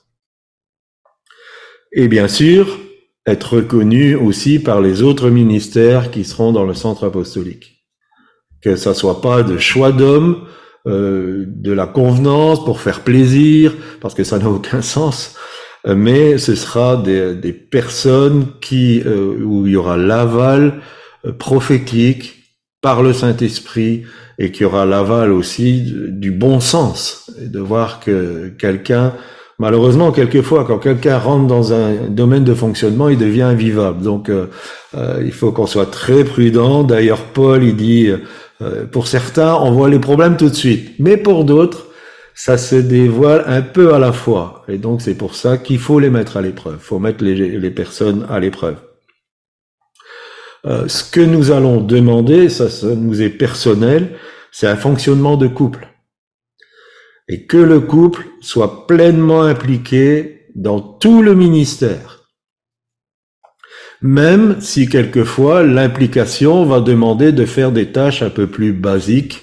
Et 1.92 2.09
bien 2.09 2.29
sûr, 2.29 2.79
être 3.31 3.57
reconnu 3.57 4.14
aussi 4.14 4.59
par 4.59 4.81
les 4.81 5.03
autres 5.03 5.31
ministères 5.31 6.11
qui 6.11 6.25
seront 6.25 6.53
dans 6.53 6.64
le 6.64 6.75
centre 6.75 7.07
apostolique. 7.07 7.85
Que 8.62 8.77
ça 8.77 8.95
soit 8.95 9.21
pas 9.21 9.43
de 9.43 9.59
choix 9.59 9.93
d'hommes, 9.93 10.47
euh, 10.87 11.45
de 11.47 11.73
la 11.73 11.87
convenance 11.87 12.64
pour 12.64 12.81
faire 12.81 13.01
plaisir, 13.01 13.75
parce 14.01 14.14
que 14.14 14.25
ça 14.25 14.38
n'a 14.38 14.49
aucun 14.49 14.83
sens, 14.83 15.37
mais 15.87 16.38
ce 16.38 16.55
sera 16.55 16.97
des, 16.97 17.35
des 17.35 17.53
personnes 17.53 18.47
qui 18.61 19.03
euh, 19.05 19.38
où 19.45 19.67
il 19.67 19.73
y 19.73 19.77
aura 19.77 19.97
l'aval 19.97 20.81
euh, 21.25 21.33
prophétique 21.33 22.38
par 22.81 23.03
le 23.03 23.12
Saint-Esprit 23.12 24.05
et 24.38 24.53
qui 24.53 24.64
aura 24.64 24.87
l'aval 24.87 25.33
aussi 25.33 25.93
du 26.09 26.31
bon 26.31 26.61
sens 26.61 27.31
et 27.43 27.49
de 27.49 27.59
voir 27.59 28.01
que 28.01 28.53
quelqu'un 28.59 29.14
Malheureusement, 29.61 30.12
quelquefois, 30.12 30.64
quand 30.64 30.79
quelqu'un 30.79 31.18
rentre 31.18 31.49
dans 31.49 31.73
un 31.73 32.07
domaine 32.09 32.44
de 32.44 32.55
fonctionnement, 32.55 33.09
il 33.09 33.18
devient 33.18 33.42
invivable. 33.42 34.03
Donc, 34.03 34.29
euh, 34.29 34.47
euh, 34.97 35.21
il 35.25 35.33
faut 35.33 35.51
qu'on 35.51 35.66
soit 35.66 35.90
très 35.90 36.23
prudent. 36.23 36.85
D'ailleurs, 36.85 37.25
Paul, 37.25 37.64
il 37.64 37.75
dit, 37.75 38.09
euh, 38.62 38.87
pour 38.87 39.09
certains, 39.09 39.57
on 39.57 39.73
voit 39.73 39.88
les 39.88 39.99
problèmes 39.99 40.37
tout 40.37 40.49
de 40.49 40.55
suite, 40.55 40.92
mais 41.01 41.16
pour 41.16 41.44
d'autres, 41.44 41.87
ça 42.35 42.57
se 42.57 42.77
dévoile 42.77 43.42
un 43.49 43.62
peu 43.62 43.94
à 43.94 43.99
la 43.99 44.12
fois. 44.12 44.64
Et 44.68 44.79
donc, 44.79 45.03
c'est 45.03 45.16
pour 45.16 45.35
ça 45.35 45.59
qu'il 45.59 45.81
faut 45.81 45.99
les 45.99 46.11
mettre 46.11 46.37
à 46.37 46.42
l'épreuve. 46.42 46.77
Il 46.79 46.85
faut 46.85 47.01
mettre 47.01 47.25
les, 47.25 47.71
personnes 47.71 48.27
à 48.31 48.38
l'épreuve. 48.38 48.77
ce 50.64 51.03
que 51.03 51.21
nous 51.21 51.51
allons 51.51 51.81
demander, 51.81 52.49
ça, 52.49 52.71
ça 52.71 52.94
nous 52.94 53.23
est 53.23 53.31
personnel, 53.31 54.11
c'est 54.53 54.68
un 54.68 54.77
fonctionnement 54.77 55.37
de 55.37 55.49
couple 55.49 55.88
et 57.29 57.45
que 57.45 57.57
le 57.57 57.81
couple 57.81 58.27
soit 58.41 58.87
pleinement 58.87 59.43
impliqué 59.43 60.47
dans 60.55 60.81
tout 60.81 61.23
le 61.23 61.35
ministère. 61.35 62.25
Même 64.01 64.61
si 64.61 64.88
quelquefois 64.88 65.64
l'implication 65.64 66.64
va 66.64 66.81
demander 66.81 67.33
de 67.33 67.45
faire 67.45 67.73
des 67.73 67.91
tâches 67.91 68.23
un 68.23 68.31
peu 68.31 68.47
plus 68.47 68.73
basiques, 68.73 69.43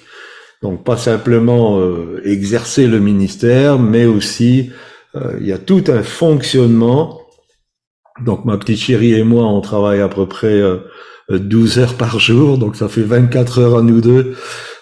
donc 0.61 0.83
pas 0.83 0.97
simplement 0.97 1.79
euh, 1.79 2.21
exercer 2.23 2.87
le 2.87 2.99
ministère, 2.99 3.77
mais 3.77 4.05
aussi 4.05 4.71
euh, 5.15 5.37
il 5.39 5.47
y 5.47 5.51
a 5.51 5.57
tout 5.57 5.83
un 5.87 6.03
fonctionnement. 6.03 7.21
Donc 8.25 8.45
ma 8.45 8.57
petite 8.57 8.79
chérie 8.79 9.13
et 9.13 9.23
moi, 9.23 9.45
on 9.45 9.59
travaille 9.59 9.99
à 9.99 10.07
peu 10.07 10.25
près 10.25 10.61
euh, 10.61 10.79
12 11.29 11.79
heures 11.79 11.93
par 11.95 12.19
jour, 12.19 12.57
donc 12.57 12.77
ça 12.77 12.87
fait 12.87 13.01
24 13.01 13.59
heures 13.59 13.77
à 13.77 13.81
nous 13.81 13.99
deux. 13.99 14.35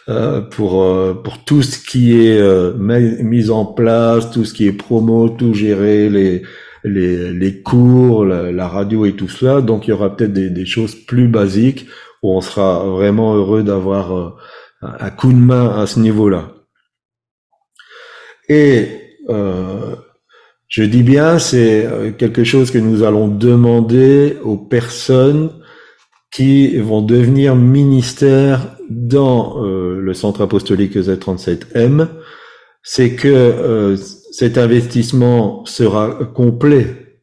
Euh, 0.10 0.42
pour 0.42 0.84
euh, 0.84 1.14
pour 1.14 1.46
tout 1.46 1.62
ce 1.62 1.80
qui 1.80 2.28
est 2.28 2.38
euh, 2.38 2.74
mis 2.78 3.50
en 3.50 3.66
place, 3.66 4.32
tout 4.32 4.44
ce 4.44 4.54
qui 4.54 4.68
est 4.68 4.74
promo, 4.74 5.30
tout 5.30 5.54
gérer 5.54 6.10
les 6.10 6.42
les, 6.84 7.32
les 7.32 7.62
cours, 7.62 8.26
la, 8.26 8.68
radio 8.68 9.06
et 9.06 9.14
tout 9.14 9.30
cela. 9.30 9.62
Donc 9.62 9.88
il 9.88 9.92
y 9.92 9.94
aura 9.94 10.14
peut-être 10.14 10.34
des, 10.34 10.50
des, 10.50 10.66
choses 10.66 10.96
plus 10.96 11.30
basiques 11.30 11.88
où 12.22 12.32
on 12.32 12.42
sera 12.42 12.84
vraiment 12.86 13.34
heureux 13.36 13.64
d'avoir 13.64 14.36
un 14.82 15.10
coup 15.12 15.32
de 15.32 15.38
main 15.38 15.70
à 15.80 15.88
ce 15.88 16.02
niveau-là. 16.02 16.52
Et 18.50 18.90
je 20.68 20.84
dis 20.84 21.04
bien, 21.04 21.40
c'est 21.40 21.88
quelque 22.18 22.44
chose 22.44 22.70
que 22.72 22.80
nous 22.80 23.04
allons 23.04 23.30
demander 23.30 24.38
aux 24.44 24.58
personnes 24.58 25.52
qui 26.34 26.78
vont 26.80 27.02
devenir 27.02 27.56
ministères 27.56 28.76
dans 28.90 29.64
euh, 29.64 29.93
le 30.04 30.14
centre 30.14 30.42
apostolique 30.42 30.96
Z37M, 30.96 32.08
c'est 32.84 33.16
que 33.16 33.28
euh, 33.28 33.96
cet 33.96 34.58
investissement 34.58 35.66
sera 35.66 36.14
complet, 36.34 37.18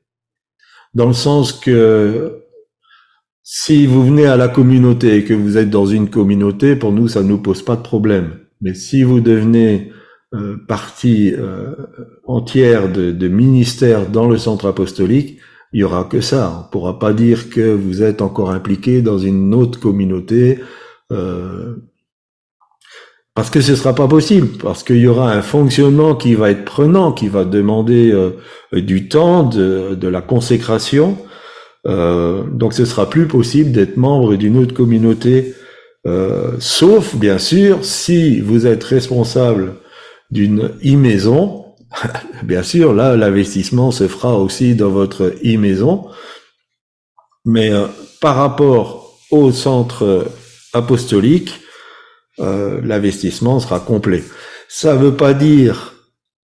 dans 0.94 1.06
le 1.06 1.12
sens 1.12 1.52
que 1.52 2.44
si 3.42 3.86
vous 3.86 4.04
venez 4.04 4.26
à 4.26 4.36
la 4.36 4.48
communauté 4.48 5.16
et 5.16 5.24
que 5.24 5.34
vous 5.34 5.58
êtes 5.58 5.70
dans 5.70 5.86
une 5.86 6.08
communauté, 6.08 6.76
pour 6.76 6.92
nous, 6.92 7.08
ça 7.08 7.22
ne 7.22 7.28
nous 7.28 7.38
pose 7.38 7.62
pas 7.62 7.76
de 7.76 7.82
problème. 7.82 8.38
Mais 8.60 8.74
si 8.74 9.02
vous 9.02 9.20
devenez 9.20 9.92
euh, 10.34 10.56
partie 10.68 11.34
euh, 11.34 11.74
entière 12.24 12.92
de, 12.92 13.10
de 13.10 13.28
ministère 13.28 14.08
dans 14.08 14.28
le 14.28 14.38
centre 14.38 14.66
apostolique, 14.66 15.38
il 15.72 15.80
y 15.80 15.84
aura 15.84 16.04
que 16.04 16.20
ça. 16.20 16.66
On 16.66 16.70
pourra 16.70 16.98
pas 16.98 17.12
dire 17.12 17.50
que 17.50 17.72
vous 17.74 18.02
êtes 18.02 18.22
encore 18.22 18.50
impliqué 18.50 19.02
dans 19.02 19.18
une 19.18 19.54
autre 19.54 19.78
communauté 19.78 20.58
euh, 21.12 21.76
parce 23.34 23.50
que 23.50 23.60
ce 23.60 23.76
sera 23.76 23.94
pas 23.94 24.08
possible, 24.08 24.48
parce 24.58 24.82
qu'il 24.82 24.98
y 24.98 25.06
aura 25.06 25.32
un 25.32 25.42
fonctionnement 25.42 26.14
qui 26.14 26.34
va 26.34 26.50
être 26.50 26.64
prenant, 26.64 27.12
qui 27.12 27.28
va 27.28 27.44
demander 27.44 28.10
euh, 28.12 28.32
du 28.72 29.08
temps, 29.08 29.44
de, 29.44 29.94
de 29.94 30.08
la 30.08 30.20
consécration. 30.20 31.16
Euh, 31.86 32.42
donc 32.44 32.74
ce 32.74 32.84
sera 32.84 33.08
plus 33.08 33.26
possible 33.26 33.72
d'être 33.72 33.96
membre 33.96 34.36
d'une 34.36 34.58
autre 34.58 34.74
communauté, 34.74 35.54
euh, 36.06 36.52
sauf 36.58 37.14
bien 37.14 37.38
sûr 37.38 37.84
si 37.84 38.40
vous 38.40 38.66
êtes 38.66 38.84
responsable 38.84 39.74
d'une 40.30 40.72
e-maison 40.84 41.64
Bien 42.42 42.62
sûr, 42.62 42.94
là, 42.94 43.16
l'investissement 43.16 43.90
se 43.90 44.06
fera 44.06 44.38
aussi 44.38 44.74
dans 44.74 44.90
votre 44.90 45.34
e-maison, 45.44 46.06
mais 47.44 47.72
euh, 47.72 47.86
par 48.20 48.36
rapport 48.36 49.18
au 49.30 49.50
centre 49.50 50.26
apostolique, 50.72 51.60
euh, 52.40 52.80
l'investissement 52.82 53.60
sera 53.60 53.80
complet. 53.80 54.22
Ça 54.68 54.94
ne 54.94 55.00
veut 55.00 55.16
pas 55.16 55.34
dire 55.34 55.94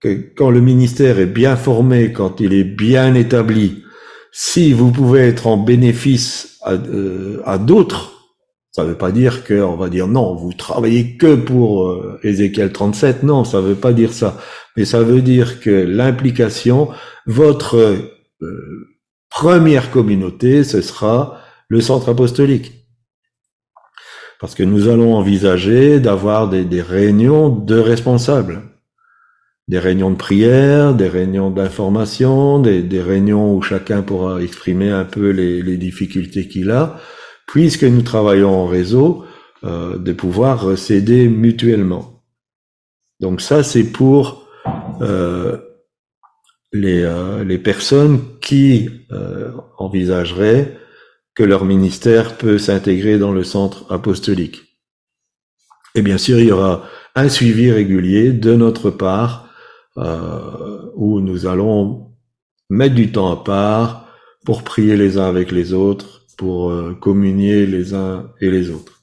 que 0.00 0.08
quand 0.36 0.50
le 0.50 0.60
ministère 0.60 1.18
est 1.18 1.26
bien 1.26 1.56
formé, 1.56 2.12
quand 2.12 2.40
il 2.40 2.52
est 2.52 2.64
bien 2.64 3.14
établi, 3.14 3.82
si 4.32 4.72
vous 4.74 4.90
pouvez 4.90 5.20
être 5.20 5.46
en 5.46 5.56
bénéfice 5.56 6.58
à, 6.62 6.72
euh, 6.72 7.40
à 7.46 7.56
d'autres 7.56 8.12
Ça 8.72 8.84
ne 8.84 8.88
veut 8.88 8.98
pas 8.98 9.10
dire 9.10 9.44
qu'on 9.46 9.76
va 9.76 9.88
dire 9.88 10.06
non, 10.08 10.34
vous 10.34 10.52
travaillez 10.52 11.16
que 11.16 11.34
pour 11.34 11.88
euh, 11.88 12.20
Ézéchiel 12.22 12.70
37. 12.70 13.22
Non, 13.22 13.44
ça 13.44 13.62
ne 13.62 13.68
veut 13.68 13.74
pas 13.74 13.94
dire 13.94 14.12
ça. 14.12 14.36
Mais 14.76 14.84
ça 14.84 15.02
veut 15.02 15.22
dire 15.22 15.60
que 15.60 15.70
l'implication, 15.70 16.90
votre 17.24 17.76
euh, 18.42 18.98
première 19.30 19.90
communauté, 19.90 20.64
ce 20.64 20.82
sera 20.82 21.40
le 21.68 21.80
centre 21.80 22.10
apostolique. 22.10 22.85
Parce 24.40 24.54
que 24.54 24.62
nous 24.62 24.88
allons 24.88 25.14
envisager 25.14 26.00
d'avoir 26.00 26.48
des, 26.48 26.64
des 26.64 26.82
réunions 26.82 27.48
de 27.48 27.78
responsables 27.78 28.62
des 29.68 29.78
réunions 29.80 30.10
de 30.10 30.16
prière, 30.16 30.94
des 30.94 31.08
réunions 31.08 31.50
d'information, 31.50 32.60
des, 32.60 32.82
des, 32.82 33.02
réunions 33.02 33.52
où 33.52 33.62
chacun 33.62 34.02
pourra 34.02 34.40
exprimer 34.40 34.90
un 34.90 35.04
peu 35.04 35.30
les, 35.30 35.60
les 35.60 35.76
difficultés 35.76 36.46
qu'il 36.46 36.70
a, 36.70 37.00
puisque 37.48 37.82
nous 37.82 38.02
travaillons 38.02 38.54
en 38.54 38.66
réseau, 38.66 39.24
euh, 39.64 39.98
de 39.98 40.12
pouvoir 40.12 40.78
s'aider 40.78 41.28
mutuellement. 41.28 42.22
Donc 43.20 43.40
ça, 43.40 43.62
c'est 43.62 43.90
pour 43.90 44.46
euh, 45.00 45.58
les, 46.72 47.02
euh, 47.02 47.42
les, 47.42 47.58
personnes 47.58 48.20
qui 48.40 48.90
euh, 49.10 49.50
envisageraient 49.78 50.76
que 51.36 51.44
leur 51.44 51.64
ministère 51.64 52.38
peut 52.38 52.58
s'intégrer 52.58 53.18
dans 53.18 53.30
le 53.30 53.44
centre 53.44 53.84
apostolique. 53.92 54.62
Et 55.94 56.02
bien 56.02 56.18
sûr, 56.18 56.40
il 56.40 56.48
y 56.48 56.52
aura 56.52 56.84
un 57.14 57.28
suivi 57.28 57.70
régulier 57.70 58.32
de 58.32 58.54
notre 58.54 58.90
part 58.90 59.48
euh, 59.98 60.90
où 60.94 61.20
nous 61.20 61.46
allons 61.46 62.12
mettre 62.68 62.94
du 62.94 63.12
temps 63.12 63.30
à 63.30 63.44
part 63.44 64.08
pour 64.44 64.62
prier 64.62 64.96
les 64.96 65.18
uns 65.18 65.28
avec 65.28 65.52
les 65.52 65.72
autres, 65.72 66.22
pour 66.36 66.70
euh, 66.70 66.94
communier 66.94 67.66
les 67.66 67.94
uns 67.94 68.30
et 68.40 68.50
les 68.50 68.70
autres. 68.70 69.02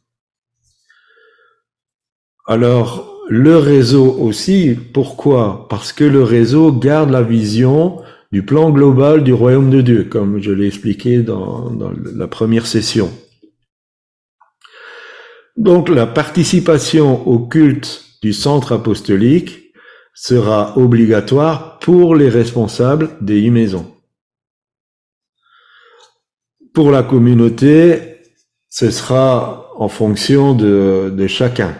Alors, 2.45 3.21
le 3.29 3.57
réseau 3.57 4.11
aussi, 4.19 4.77
pourquoi? 4.93 5.67
Parce 5.69 5.93
que 5.93 6.03
le 6.03 6.23
réseau 6.23 6.71
garde 6.71 7.09
la 7.09 7.21
vision 7.21 8.01
du 8.33 8.41
plan 8.41 8.71
global 8.71 9.23
du 9.23 9.31
royaume 9.31 9.69
de 9.69 9.81
Dieu, 9.81 10.05
comme 10.05 10.41
je 10.41 10.51
l'ai 10.51 10.65
expliqué 10.65 11.21
dans, 11.21 11.71
la 12.15 12.27
première 12.27 12.65
session. 12.65 13.11
Donc 15.55 15.87
la 15.87 16.07
participation 16.07 17.27
au 17.27 17.37
culte 17.37 18.03
du 18.23 18.33
centre 18.33 18.71
apostolique 18.71 19.75
sera 20.15 20.75
obligatoire 20.79 21.77
pour 21.77 22.15
les 22.15 22.27
responsables 22.27 23.11
des 23.21 23.47
maisons. 23.51 23.93
Pour 26.73 26.89
la 26.89 27.03
communauté, 27.03 28.17
ce 28.67 28.89
sera 28.89 29.69
en 29.75 29.89
fonction 29.89 30.55
de, 30.55 31.13
de 31.15 31.27
chacun. 31.27 31.77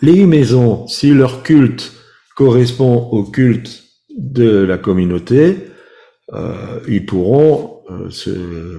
Les 0.00 0.26
maisons, 0.26 0.86
si 0.86 1.10
leur 1.10 1.42
culte 1.42 1.92
correspond 2.36 3.08
au 3.10 3.24
culte 3.24 3.79
de 4.16 4.64
la 4.64 4.78
communauté, 4.78 5.56
euh, 6.32 6.80
ils 6.88 7.06
pourront 7.06 7.80
euh, 7.90 8.08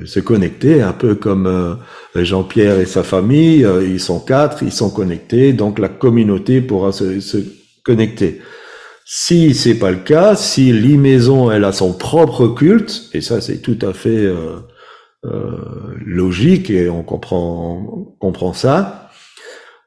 se, 0.06 0.20
connecter, 0.20 0.82
un 0.82 0.94
peu 0.94 1.16
comme 1.16 1.46
euh, 1.46 1.76
Jean-Pierre 2.16 2.80
et 2.80 2.86
sa 2.86 3.04
famille, 3.04 3.66
euh, 3.66 3.86
ils 3.86 4.00
sont 4.00 4.22
quatre, 4.22 4.64
ils 4.64 4.72
sont 4.72 4.90
connectés, 4.90 5.52
donc 5.52 5.80
la 5.80 5.90
communauté 5.90 6.62
pourra 6.62 6.94
se, 6.94 7.20
connecté. 7.84 8.42
Si 9.06 9.54
c'est 9.54 9.76
pas 9.76 9.92
le 9.92 9.98
cas, 9.98 10.36
si 10.36 10.72
l'e-maison 10.72 11.52
elle 11.52 11.66
a 11.66 11.74
son 11.74 11.92
propre 11.92 12.48
culte, 12.48 13.10
et 13.14 13.20
ça 13.20 13.42
c'est 13.42 13.58
tout 13.58 13.80
à 13.82 13.92
fait 13.92 14.32
logique 16.06 16.70
et 16.70 16.90
on 16.90 17.04
comprend, 17.04 18.16
comprend 18.20 18.54
ça, 18.54 19.10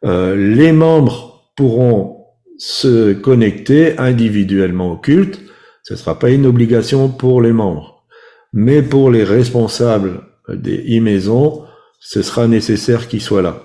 les 0.02 0.72
membres 0.72 1.50
pourront 1.56 2.13
se 2.58 3.12
connecter 3.12 3.98
individuellement 3.98 4.92
au 4.92 4.96
culte. 4.96 5.40
Ce 5.82 5.94
ne 5.94 5.98
sera 5.98 6.18
pas 6.18 6.30
une 6.30 6.46
obligation 6.46 7.08
pour 7.08 7.42
les 7.42 7.52
membres, 7.52 8.04
mais 8.52 8.82
pour 8.82 9.10
les 9.10 9.24
responsables 9.24 10.22
des 10.48 10.98
e-maisons, 10.98 11.64
ce 12.00 12.22
sera 12.22 12.46
nécessaire 12.46 13.08
qu'ils 13.08 13.22
soient 13.22 13.42
là. 13.42 13.64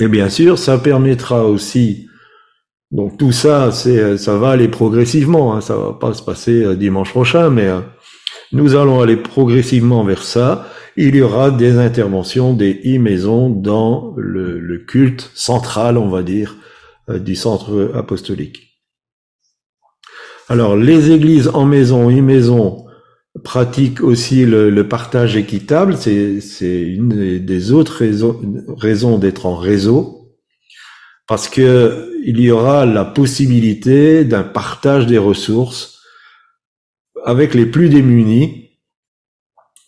Et 0.00 0.08
bien 0.08 0.28
sûr, 0.28 0.58
ça 0.58 0.78
permettra 0.78 1.44
aussi 1.44 2.08
donc 2.94 3.18
tout 3.18 3.32
ça, 3.32 3.72
c'est, 3.72 4.16
ça 4.18 4.36
va 4.36 4.50
aller 4.50 4.68
progressivement. 4.68 5.54
Hein, 5.54 5.60
ça 5.60 5.76
va 5.76 5.92
pas 5.92 6.14
se 6.14 6.22
passer 6.22 6.64
euh, 6.64 6.76
dimanche 6.76 7.10
prochain, 7.10 7.50
mais 7.50 7.66
euh, 7.66 7.80
nous 8.52 8.76
allons 8.76 9.00
aller 9.00 9.16
progressivement 9.16 10.04
vers 10.04 10.22
ça. 10.22 10.68
Il 10.96 11.16
y 11.16 11.20
aura 11.22 11.50
des 11.50 11.76
interventions 11.76 12.54
des 12.54 12.80
e-maisons 12.86 13.50
dans 13.50 14.14
le, 14.16 14.78
culte 14.86 15.28
central, 15.34 15.98
on 15.98 16.08
va 16.08 16.22
dire, 16.22 16.56
du 17.08 17.36
centre 17.36 17.92
apostolique. 17.94 18.82
Alors, 20.48 20.76
les 20.76 21.10
églises 21.10 21.48
en 21.48 21.64
maison, 21.64 22.10
e-maison, 22.10 22.84
pratiquent 23.42 24.02
aussi 24.02 24.44
le, 24.44 24.88
partage 24.88 25.36
équitable. 25.36 25.96
C'est, 25.96 26.82
une 26.82 27.44
des 27.44 27.72
autres 27.72 27.96
raisons, 27.96 28.40
raisons 28.76 29.18
d'être 29.18 29.46
en 29.46 29.56
réseau 29.56 30.20
parce 31.26 31.48
que 31.48 32.12
il 32.24 32.40
y 32.40 32.50
aura 32.50 32.86
la 32.86 33.04
possibilité 33.04 34.24
d'un 34.24 34.42
partage 34.42 35.06
des 35.06 35.18
ressources 35.18 36.02
avec 37.24 37.54
les 37.54 37.66
plus 37.66 37.88
démunis 37.88 38.78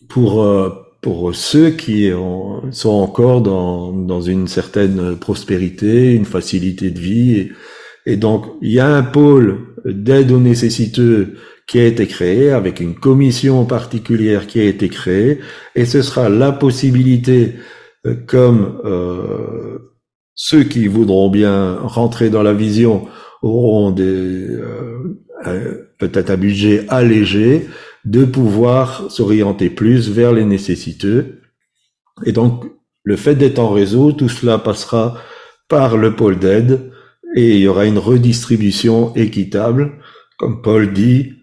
pour 0.09 0.43
euh, 0.43 0.71
pour 1.01 1.33
ceux 1.35 1.69
qui 1.71 2.09
sont 2.71 2.89
encore 2.89 3.41
dans, 3.41 3.91
dans 3.91 4.21
une 4.21 4.47
certaine 4.47 5.15
prospérité, 5.15 6.13
une 6.13 6.25
facilité 6.25 6.91
de 6.91 6.99
vie. 6.99 7.49
Et, 8.05 8.17
donc, 8.17 8.45
il 8.61 8.71
y 8.71 8.79
a 8.79 8.87
un 8.87 9.03
pôle 9.03 9.59
d'aide 9.85 10.31
aux 10.31 10.39
nécessiteux 10.39 11.35
qui 11.67 11.79
a 11.79 11.85
été 11.85 12.07
créé 12.07 12.51
avec 12.51 12.79
une 12.79 12.95
commission 12.95 13.65
particulière 13.65 14.47
qui 14.47 14.59
a 14.61 14.63
été 14.63 14.87
créée 14.87 15.39
et 15.75 15.85
ce 15.85 16.01
sera 16.01 16.29
la 16.29 16.53
possibilité 16.53 17.55
euh, 18.05 18.15
comme 18.25 18.79
euh, 18.85 19.79
ceux 20.33 20.63
qui 20.63 20.87
voudront 20.87 21.29
bien 21.29 21.75
rentrer 21.75 22.29
dans 22.29 22.43
la 22.43 22.53
vision 22.53 23.07
auront 23.41 23.93
euh, 23.99 25.03
peut-être 25.99 26.29
un 26.31 26.37
budget 26.37 26.85
allégé 26.87 27.67
de 28.07 28.23
pouvoir 28.25 29.11
s'orienter 29.11 29.69
plus 29.69 30.09
vers 30.09 30.31
les 30.31 30.45
nécessiteux. 30.45 31.41
Et 32.25 32.31
donc, 32.31 32.63
le 33.03 33.15
fait 33.17 33.35
d'être 33.35 33.59
en 33.59 33.69
réseau, 33.69 34.13
tout 34.13 34.29
cela 34.29 34.57
passera 34.57 35.17
par 35.67 35.97
le 35.97 36.15
pôle 36.15 36.39
d'aide 36.39 36.91
et 37.35 37.55
il 37.55 37.59
y 37.59 37.67
aura 37.67 37.85
une 37.85 37.97
redistribution 37.97 39.13
équitable. 39.15 39.99
Comme 40.37 40.61
Paul 40.61 40.93
dit, 40.93 41.33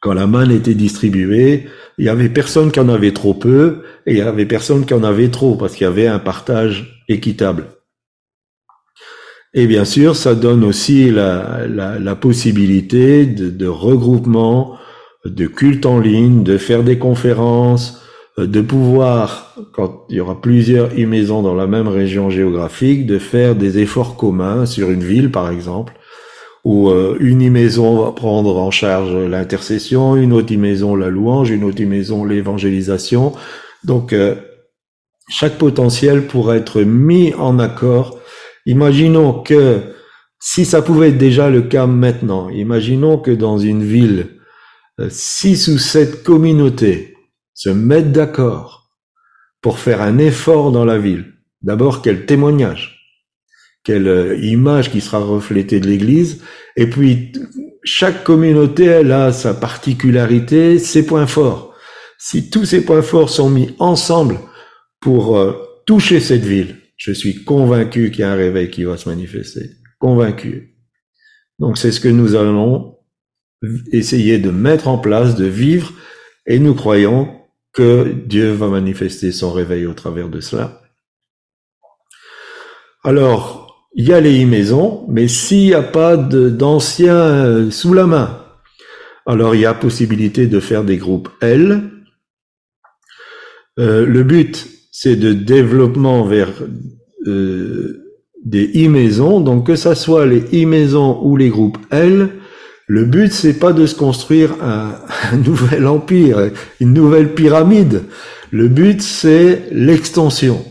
quand 0.00 0.12
la 0.12 0.26
manne 0.26 0.50
était 0.50 0.74
distribuée, 0.74 1.68
il 1.98 2.04
y 2.04 2.08
avait 2.08 2.30
personne 2.30 2.72
qui 2.72 2.80
en 2.80 2.88
avait 2.88 3.12
trop 3.12 3.34
peu 3.34 3.82
et 4.06 4.12
il 4.12 4.18
y 4.18 4.22
avait 4.22 4.46
personne 4.46 4.84
qui 4.84 4.94
en 4.94 5.04
avait 5.04 5.30
trop 5.30 5.56
parce 5.56 5.74
qu'il 5.74 5.84
y 5.84 5.88
avait 5.88 6.08
un 6.08 6.18
partage 6.18 7.04
équitable. 7.08 7.66
Et 9.52 9.66
bien 9.66 9.84
sûr, 9.84 10.16
ça 10.16 10.34
donne 10.34 10.64
aussi 10.64 11.10
la, 11.10 12.16
possibilité 12.20 13.26
de, 13.26 13.66
regroupement, 13.66 14.78
de 15.24 15.46
culte 15.46 15.86
en 15.86 15.98
ligne, 15.98 16.42
de 16.42 16.58
faire 16.58 16.82
des 16.82 16.98
conférences, 16.98 18.02
euh, 18.38 18.46
de 18.46 18.60
pouvoir, 18.60 19.56
quand 19.72 20.04
il 20.08 20.16
y 20.16 20.20
aura 20.20 20.40
plusieurs 20.40 20.88
e-maisons 20.98 21.42
dans 21.42 21.54
la 21.54 21.66
même 21.66 21.88
région 21.88 22.30
géographique, 22.30 23.06
de 23.06 23.18
faire 23.18 23.54
des 23.54 23.78
efforts 23.78 24.16
communs 24.16 24.66
sur 24.66 24.90
une 24.90 25.04
ville, 25.04 25.30
par 25.30 25.50
exemple, 25.50 25.94
où 26.64 26.90
euh, 26.90 27.16
une 27.20 27.46
e-maison 27.46 28.04
va 28.04 28.12
prendre 28.12 28.56
en 28.56 28.70
charge 28.70 29.14
l'intercession, 29.14 30.16
une 30.16 30.32
autre 30.32 30.54
e-maison 30.54 30.94
la 30.94 31.08
louange, 31.08 31.50
une 31.50 31.64
autre 31.64 31.82
e-maison 31.82 32.24
l'évangélisation. 32.24 33.32
Donc, 33.84 34.12
euh, 34.12 34.34
chaque 35.28 35.58
potentiel 35.58 36.26
pourra 36.26 36.56
être 36.56 36.82
mis 36.82 37.34
en 37.34 37.58
accord 37.58 38.20
Imaginons 38.66 39.42
que 39.42 39.80
si 40.38 40.64
ça 40.64 40.82
pouvait 40.82 41.08
être 41.08 41.18
déjà 41.18 41.50
le 41.50 41.62
cas 41.62 41.86
maintenant, 41.86 42.48
imaginons 42.50 43.18
que 43.18 43.30
dans 43.30 43.58
une 43.58 43.82
ville, 43.82 44.39
six 45.08 45.68
ou 45.68 45.78
sept 45.78 46.22
communautés 46.22 47.16
se 47.54 47.70
mettent 47.70 48.12
d'accord 48.12 48.90
pour 49.60 49.78
faire 49.78 50.00
un 50.00 50.18
effort 50.18 50.72
dans 50.72 50.84
la 50.84 50.98
ville. 50.98 51.34
D'abord, 51.62 52.02
quel 52.02 52.26
témoignage, 52.26 53.14
quelle 53.84 54.08
euh, 54.08 54.36
image 54.38 54.90
qui 54.90 55.00
sera 55.00 55.18
reflétée 55.18 55.80
de 55.80 55.86
l'Église, 55.86 56.42
et 56.76 56.88
puis 56.88 57.32
chaque 57.84 58.24
communauté, 58.24 58.84
elle 58.84 59.12
a 59.12 59.32
sa 59.32 59.54
particularité, 59.54 60.78
ses 60.78 61.04
points 61.04 61.26
forts. 61.26 61.74
Si 62.18 62.50
tous 62.50 62.64
ces 62.64 62.84
points 62.84 63.02
forts 63.02 63.30
sont 63.30 63.50
mis 63.50 63.74
ensemble 63.78 64.38
pour 65.00 65.38
euh, 65.38 65.52
toucher 65.86 66.20
cette 66.20 66.44
ville, 66.44 66.76
je 66.96 67.12
suis 67.12 67.44
convaincu 67.44 68.10
qu'il 68.10 68.20
y 68.20 68.24
a 68.24 68.32
un 68.32 68.36
réveil 68.36 68.70
qui 68.70 68.84
va 68.84 68.96
se 68.96 69.08
manifester. 69.08 69.70
Convaincu. 69.98 70.76
Donc 71.58 71.78
c'est 71.78 71.92
ce 71.92 72.00
que 72.00 72.08
nous 72.08 72.34
allons 72.34 72.96
essayer 73.92 74.38
de 74.38 74.50
mettre 74.50 74.88
en 74.88 74.98
place, 74.98 75.34
de 75.36 75.46
vivre, 75.46 75.92
et 76.46 76.58
nous 76.58 76.74
croyons 76.74 77.28
que 77.72 78.12
Dieu 78.26 78.52
va 78.52 78.68
manifester 78.68 79.32
son 79.32 79.52
réveil 79.52 79.86
au 79.86 79.94
travers 79.94 80.28
de 80.28 80.40
cela. 80.40 80.82
Alors, 83.04 83.88
il 83.94 84.08
y 84.08 84.12
a 84.12 84.20
les 84.20 84.44
e-maisons, 84.44 85.06
mais 85.08 85.28
s'il 85.28 85.66
n'y 85.66 85.74
a 85.74 85.82
pas 85.82 86.16
d'anciens 86.16 87.14
euh, 87.14 87.70
sous 87.70 87.94
la 87.94 88.06
main, 88.06 88.44
alors 89.26 89.54
il 89.54 89.62
y 89.62 89.66
a 89.66 89.74
possibilité 89.74 90.46
de 90.46 90.60
faire 90.60 90.84
des 90.84 90.96
groupes 90.96 91.28
L. 91.40 91.90
Euh, 93.78 94.04
le 94.04 94.22
but, 94.22 94.68
c'est 94.92 95.16
de 95.16 95.32
développement 95.32 96.24
vers 96.24 96.50
euh, 97.26 98.04
des 98.44 98.86
e-maisons. 98.86 99.40
Donc 99.40 99.66
que 99.66 99.76
ça 99.76 99.94
soit 99.94 100.26
les 100.26 100.40
e-maisons 100.64 101.20
ou 101.22 101.36
les 101.36 101.48
groupes 101.48 101.78
L, 101.90 102.30
le 102.90 103.04
but 103.04 103.32
c'est 103.32 103.60
pas 103.60 103.72
de 103.72 103.86
se 103.86 103.94
construire 103.94 104.54
un, 104.60 104.96
un, 105.32 105.36
nouvel 105.36 105.86
empire, 105.86 106.50
une 106.80 106.92
nouvelle 106.92 107.34
pyramide. 107.34 108.02
Le 108.50 108.66
but 108.66 109.00
c'est 109.00 109.68
l'extension. 109.70 110.64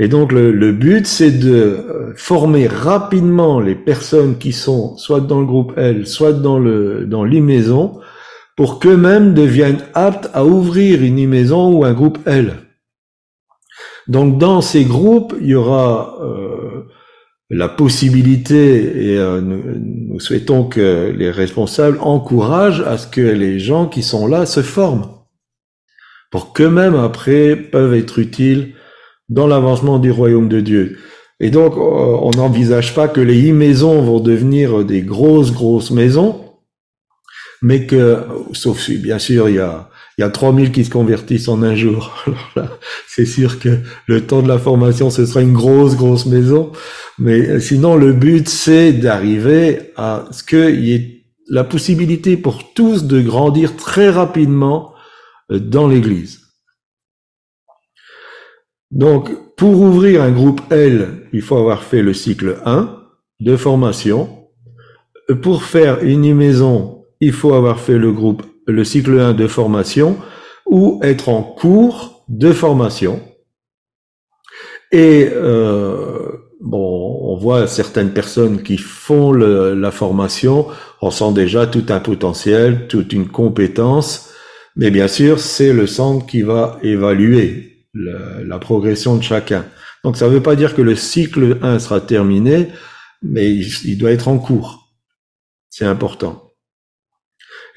Et 0.00 0.08
donc 0.08 0.32
le, 0.32 0.50
le 0.50 0.72
but 0.72 1.06
c'est 1.06 1.30
de 1.30 1.54
euh, 1.54 2.12
former 2.16 2.66
rapidement 2.66 3.60
les 3.60 3.76
personnes 3.76 4.36
qui 4.36 4.52
sont 4.52 4.96
soit 4.96 5.20
dans 5.20 5.38
le 5.38 5.46
groupe 5.46 5.74
L, 5.76 6.08
soit 6.08 6.32
dans 6.32 6.58
le 6.58 7.06
dans 7.06 7.22
l'e-maison, 7.22 8.00
pour 8.56 8.80
qu'eux-mêmes 8.80 9.32
deviennent 9.32 9.84
aptes 9.94 10.28
à 10.34 10.44
ouvrir 10.44 11.04
une 11.04 11.24
e-maison 11.24 11.72
ou 11.72 11.84
un 11.84 11.92
groupe 11.92 12.18
L. 12.26 12.54
Donc 14.08 14.38
dans 14.38 14.60
ces 14.60 14.84
groupes, 14.84 15.34
il 15.40 15.46
y 15.46 15.54
aura 15.54 16.18
euh, 16.20 16.55
la 17.50 17.68
possibilité, 17.68 19.12
et 19.12 19.18
euh, 19.18 19.40
nous, 19.40 19.62
nous, 20.12 20.20
souhaitons 20.20 20.64
que 20.64 21.14
les 21.16 21.30
responsables 21.30 21.98
encouragent 22.00 22.82
à 22.82 22.98
ce 22.98 23.06
que 23.06 23.20
les 23.20 23.60
gens 23.60 23.86
qui 23.86 24.02
sont 24.02 24.26
là 24.26 24.46
se 24.46 24.62
forment, 24.62 25.08
pour 26.30 26.52
qu'eux-mêmes 26.52 26.96
après 26.96 27.54
peuvent 27.54 27.94
être 27.94 28.18
utiles 28.18 28.74
dans 29.28 29.46
l'avancement 29.46 29.98
du 29.98 30.10
royaume 30.10 30.48
de 30.48 30.60
Dieu. 30.60 30.98
Et 31.38 31.50
donc, 31.50 31.74
euh, 31.74 31.80
on 31.80 32.30
n'envisage 32.30 32.94
pas 32.94 33.08
que 33.08 33.20
les 33.20 33.50
e-maisons 33.50 34.02
vont 34.02 34.20
devenir 34.20 34.84
des 34.84 35.02
grosses, 35.02 35.52
grosses 35.52 35.90
maisons, 35.90 36.42
mais 37.62 37.86
que, 37.86 38.18
sauf 38.52 38.80
si, 38.80 38.98
bien 38.98 39.18
sûr, 39.18 39.48
il 39.48 39.56
y 39.56 39.60
a, 39.60 39.88
il 40.18 40.22
y 40.22 40.24
a 40.24 40.30
3000 40.30 40.72
qui 40.72 40.84
se 40.84 40.90
convertissent 40.90 41.48
en 41.48 41.62
un 41.62 41.74
jour. 41.74 42.24
C'est 43.06 43.26
sûr 43.26 43.58
que 43.58 43.80
le 44.06 44.26
temps 44.26 44.42
de 44.42 44.48
la 44.48 44.58
formation, 44.58 45.10
ce 45.10 45.26
sera 45.26 45.42
une 45.42 45.52
grosse, 45.52 45.96
grosse 45.96 46.26
maison. 46.26 46.72
Mais 47.18 47.60
sinon, 47.60 47.96
le 47.96 48.12
but, 48.12 48.48
c'est 48.48 48.92
d'arriver 48.92 49.92
à 49.96 50.24
ce 50.30 50.42
qu'il 50.42 50.84
y 50.84 50.94
ait 50.94 51.24
la 51.48 51.64
possibilité 51.64 52.36
pour 52.36 52.72
tous 52.72 53.04
de 53.04 53.20
grandir 53.20 53.76
très 53.76 54.10
rapidement 54.10 54.94
euh, 55.50 55.58
dans 55.58 55.86
l'église. 55.86 56.40
Donc, 58.90 59.30
pour 59.56 59.80
ouvrir 59.80 60.22
un 60.22 60.30
groupe 60.30 60.60
L, 60.70 61.28
il 61.32 61.42
faut 61.42 61.56
avoir 61.56 61.82
fait 61.82 62.02
le 62.02 62.14
cycle 62.14 62.58
1 62.64 63.02
de 63.40 63.56
formation. 63.56 64.48
Pour 65.42 65.64
faire 65.64 66.02
une 66.02 66.34
maison, 66.34 67.04
il 67.20 67.32
faut 67.32 67.54
avoir 67.54 67.80
fait 67.80 67.98
le 67.98 68.12
groupe, 68.12 68.42
le 68.66 68.84
cycle 68.84 69.18
1 69.18 69.34
de 69.34 69.46
formation 69.46 70.16
ou 70.66 71.00
être 71.02 71.28
en 71.28 71.42
cours 71.42 72.24
de 72.28 72.52
formation. 72.52 73.20
Et 74.92 75.28
euh, 75.32 76.32
bon, 76.60 77.18
on 77.22 77.36
voit 77.36 77.66
certaines 77.66 78.12
personnes 78.12 78.62
qui 78.62 78.78
font 78.78 79.32
la 79.32 79.90
formation, 79.90 80.66
on 81.02 81.10
sent 81.10 81.32
déjà 81.32 81.66
tout 81.66 81.86
un 81.88 82.00
potentiel, 82.00 82.86
toute 82.88 83.12
une 83.12 83.28
compétence, 83.28 84.30
mais 84.76 84.90
bien 84.90 85.08
sûr, 85.08 85.40
c'est 85.40 85.72
le 85.72 85.86
centre 85.86 86.26
qui 86.26 86.42
va 86.42 86.78
évaluer 86.82 87.86
la, 87.94 88.58
progression 88.58 89.16
de 89.16 89.22
chacun. 89.22 89.64
Donc 90.04 90.16
ça 90.16 90.28
ne 90.28 90.32
veut 90.34 90.42
pas 90.42 90.56
dire 90.56 90.74
que 90.74 90.82
le 90.82 90.94
cycle 90.94 91.58
1 91.62 91.78
sera 91.78 92.00
terminé, 92.00 92.68
mais 93.22 93.50
il 93.50 93.98
doit 93.98 94.12
être 94.12 94.28
en 94.28 94.38
cours. 94.38 94.94
C'est 95.70 95.86
important. 95.86 96.45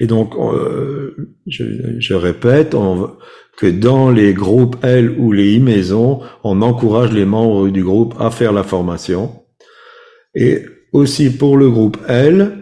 Et 0.00 0.06
donc, 0.06 0.34
euh, 0.34 1.14
je, 1.46 1.64
je, 1.98 2.14
répète, 2.14 2.74
on, 2.74 3.10
que 3.56 3.66
dans 3.66 4.10
les 4.10 4.32
groupes 4.32 4.76
L 4.82 5.14
ou 5.18 5.32
les 5.32 5.58
e-maisons, 5.58 6.20
on 6.42 6.62
encourage 6.62 7.12
les 7.12 7.26
membres 7.26 7.68
du 7.68 7.84
groupe 7.84 8.14
à 8.18 8.30
faire 8.30 8.52
la 8.52 8.62
formation. 8.62 9.44
Et 10.34 10.64
aussi 10.92 11.30
pour 11.30 11.58
le 11.58 11.70
groupe 11.70 11.98
L, 12.08 12.56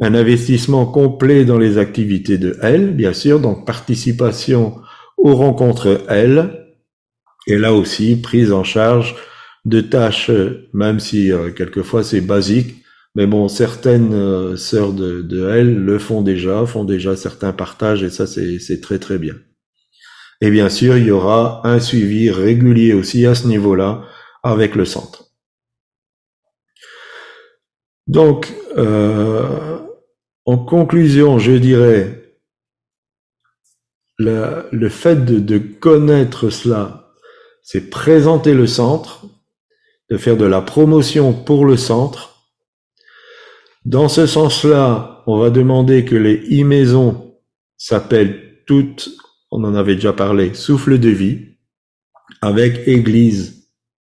un 0.00 0.14
investissement 0.14 0.86
complet 0.86 1.44
dans 1.44 1.58
les 1.58 1.76
activités 1.76 2.38
de 2.38 2.56
L, 2.62 2.94
bien 2.94 3.12
sûr, 3.12 3.40
donc 3.40 3.66
participation 3.66 4.76
aux 5.18 5.34
rencontres 5.34 6.02
L, 6.08 6.68
et 7.46 7.58
là 7.58 7.74
aussi, 7.74 8.16
prise 8.16 8.52
en 8.52 8.64
charge 8.64 9.16
de 9.64 9.80
tâches, 9.80 10.30
même 10.72 11.00
si 11.00 11.32
euh, 11.32 11.50
quelquefois 11.50 12.04
c'est 12.04 12.20
basique, 12.20 12.79
mais 13.20 13.26
bon, 13.26 13.48
certaines 13.48 14.14
euh, 14.14 14.56
sœurs 14.56 14.94
de, 14.94 15.20
de 15.20 15.46
elle 15.50 15.76
le 15.76 15.98
font 15.98 16.22
déjà, 16.22 16.64
font 16.64 16.84
déjà 16.84 17.16
certains 17.16 17.52
partages, 17.52 18.02
et 18.02 18.08
ça 18.08 18.26
c'est 18.26 18.80
très 18.80 18.98
très 18.98 19.18
bien. 19.18 19.34
Et 20.40 20.50
bien 20.50 20.70
sûr, 20.70 20.96
il 20.96 21.04
y 21.04 21.10
aura 21.10 21.60
un 21.68 21.80
suivi 21.80 22.30
régulier 22.30 22.94
aussi 22.94 23.26
à 23.26 23.34
ce 23.34 23.46
niveau-là 23.46 24.04
avec 24.42 24.74
le 24.74 24.86
centre. 24.86 25.26
Donc, 28.06 28.54
euh, 28.78 29.78
en 30.46 30.56
conclusion, 30.56 31.38
je 31.38 31.52
dirais, 31.52 32.34
le, 34.16 34.88
fait 34.88 35.26
de, 35.26 35.40
de 35.40 35.58
connaître 35.58 36.48
cela 36.48 37.12
c'est 37.62 37.90
présenter 37.90 38.54
le 38.54 38.66
centre, 38.66 39.26
de 40.08 40.16
faire 40.16 40.38
de 40.38 40.46
la 40.46 40.62
promotion 40.62 41.34
pour 41.34 41.66
le 41.66 41.76
centre. 41.76 42.29
Dans 43.84 44.08
ce 44.08 44.26
sens-là, 44.26 45.22
on 45.26 45.38
va 45.38 45.50
demander 45.50 46.04
que 46.04 46.16
les 46.16 46.36
e-maisons 46.60 47.34
s'appellent 47.76 48.62
toutes, 48.66 49.10
on 49.50 49.64
en 49.64 49.74
avait 49.74 49.94
déjà 49.94 50.12
parlé, 50.12 50.54
souffle 50.54 50.98
de 50.98 51.08
vie, 51.08 51.56
avec 52.42 52.86
église 52.86 53.68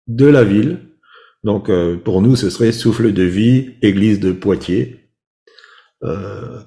de 0.06 0.26
la 0.26 0.44
ville. 0.44 0.80
Donc 1.42 1.70
euh, 1.70 1.96
pour 1.96 2.22
nous, 2.22 2.36
ce 2.36 2.50
serait 2.50 2.72
souffle 2.72 3.12
de 3.12 3.22
vie, 3.22 3.74
église 3.82 4.20
de 4.20 4.32
Poitiers. 4.32 5.10
Euh, 6.02 6.60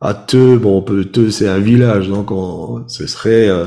à 0.00 0.14
Teux, 0.14 0.58
bon, 0.58 0.82
Teux 0.82 1.30
c'est 1.30 1.48
un 1.48 1.58
village, 1.58 2.08
donc 2.08 2.30
on, 2.30 2.88
ce 2.88 3.06
serait 3.06 3.48
euh, 3.48 3.66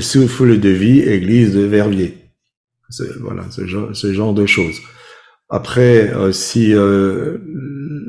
souffle 0.00 0.58
de 0.58 0.68
vie, 0.68 1.00
église 1.00 1.54
de 1.54 1.62
Verviers. 1.62 2.16
Voilà, 3.20 3.44
ce 3.50 3.66
genre, 3.66 3.94
ce 3.94 4.12
genre, 4.12 4.32
de 4.32 4.46
choses. 4.46 4.76
Après, 5.48 6.12
euh, 6.14 6.32
si 6.32 6.72
euh, 6.72 7.38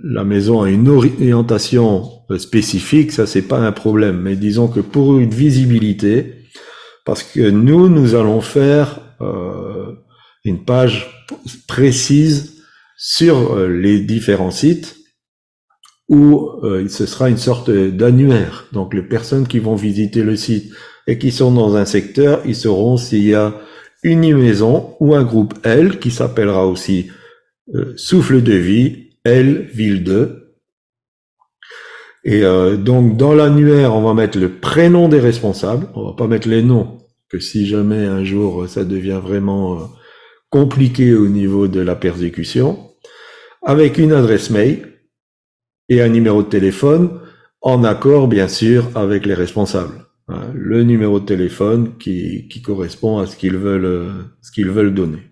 la 0.09 0.23
maison 0.23 0.61
a 0.61 0.69
une 0.69 0.87
orientation 0.87 2.09
euh, 2.31 2.37
spécifique, 2.37 3.11
ça 3.11 3.27
c'est 3.27 3.41
pas 3.41 3.59
un 3.59 3.71
problème. 3.71 4.21
Mais 4.21 4.35
disons 4.35 4.67
que 4.67 4.79
pour 4.79 5.17
une 5.17 5.29
visibilité, 5.29 6.45
parce 7.05 7.23
que 7.23 7.49
nous, 7.49 7.89
nous 7.89 8.15
allons 8.15 8.41
faire 8.41 9.01
euh, 9.21 9.93
une 10.43 10.63
page 10.63 11.27
précise 11.67 12.63
sur 12.97 13.53
euh, 13.53 13.67
les 13.67 13.99
différents 13.99 14.51
sites 14.51 14.95
où 16.09 16.51
ce 16.87 17.05
sera 17.05 17.29
une 17.29 17.37
sorte 17.37 17.69
d'annuaire. 17.69 18.67
Donc 18.71 18.93
les 18.93 19.01
personnes 19.01 19.45
qui 19.45 19.59
vont 19.59 19.75
visiter 19.75 20.23
le 20.23 20.37
site 20.37 20.71
et 21.05 21.17
qui 21.17 21.31
sont 21.31 21.51
dans 21.51 21.75
un 21.75 21.83
secteur, 21.83 22.39
ils 22.45 22.55
sauront 22.55 22.95
s'il 22.95 23.25
y 23.25 23.33
a 23.33 23.53
une 24.03 24.37
maison 24.37 24.95
ou 24.99 25.15
un 25.15 25.23
groupe 25.23 25.53
L 25.63 25.99
qui 25.99 26.11
s'appellera 26.11 26.65
aussi 26.65 27.09
euh, 27.75 27.93
Souffle 27.97 28.41
de 28.41 28.53
vie, 28.53 29.06
L, 29.27 29.69
ville 29.73 30.03
2. 30.03 30.55
Et 32.23 32.43
euh, 32.43 32.77
donc 32.77 33.17
dans 33.17 33.33
l'annuaire, 33.33 33.93
on 33.93 34.01
va 34.01 34.13
mettre 34.13 34.37
le 34.39 34.59
prénom 34.59 35.07
des 35.09 35.19
responsables, 35.19 35.87
on 35.95 36.05
va 36.05 36.13
pas 36.13 36.27
mettre 36.27 36.47
les 36.49 36.63
noms, 36.63 36.97
que 37.29 37.39
si 37.39 37.67
jamais 37.67 38.05
un 38.05 38.23
jour 38.23 38.67
ça 38.67 38.83
devient 38.83 39.19
vraiment 39.21 39.75
euh, 39.75 39.85
compliqué 40.49 41.13
au 41.13 41.27
niveau 41.27 41.67
de 41.67 41.79
la 41.79 41.95
persécution, 41.95 42.91
avec 43.63 43.97
une 43.97 44.13
adresse 44.13 44.49
mail 44.49 44.93
et 45.89 46.01
un 46.01 46.09
numéro 46.09 46.43
de 46.43 46.49
téléphone, 46.49 47.19
en 47.61 47.83
accord 47.83 48.27
bien 48.27 48.47
sûr 48.47 48.89
avec 48.95 49.25
les 49.25 49.33
responsables. 49.33 50.05
Hein, 50.29 50.51
le 50.53 50.83
numéro 50.83 51.21
de 51.21 51.25
téléphone 51.25 51.97
qui, 51.97 52.49
qui 52.49 52.61
correspond 52.61 53.19
à 53.19 53.27
ce 53.27 53.37
qu'ils 53.37 53.57
veulent, 53.57 53.85
euh, 53.85 54.11
ce 54.41 54.51
qu'ils 54.51 54.69
veulent 54.69 54.93
donner. 54.93 55.26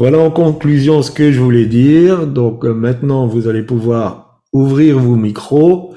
Voilà 0.00 0.20
en 0.20 0.30
conclusion 0.30 1.02
ce 1.02 1.10
que 1.10 1.32
je 1.32 1.40
voulais 1.40 1.66
dire. 1.66 2.28
Donc 2.28 2.64
euh, 2.64 2.72
maintenant, 2.72 3.26
vous 3.26 3.48
allez 3.48 3.62
pouvoir 3.62 4.42
ouvrir 4.52 4.96
vos 4.96 5.16
micros 5.16 5.94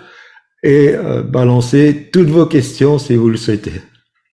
et 0.64 0.96
euh, 0.96 1.22
balancer 1.22 2.10
toutes 2.12 2.30
vos 2.30 2.48
questions 2.48 2.98
si 2.98 3.16
vous 3.16 3.30
le 3.30 3.38
souhaitez. 3.38 3.74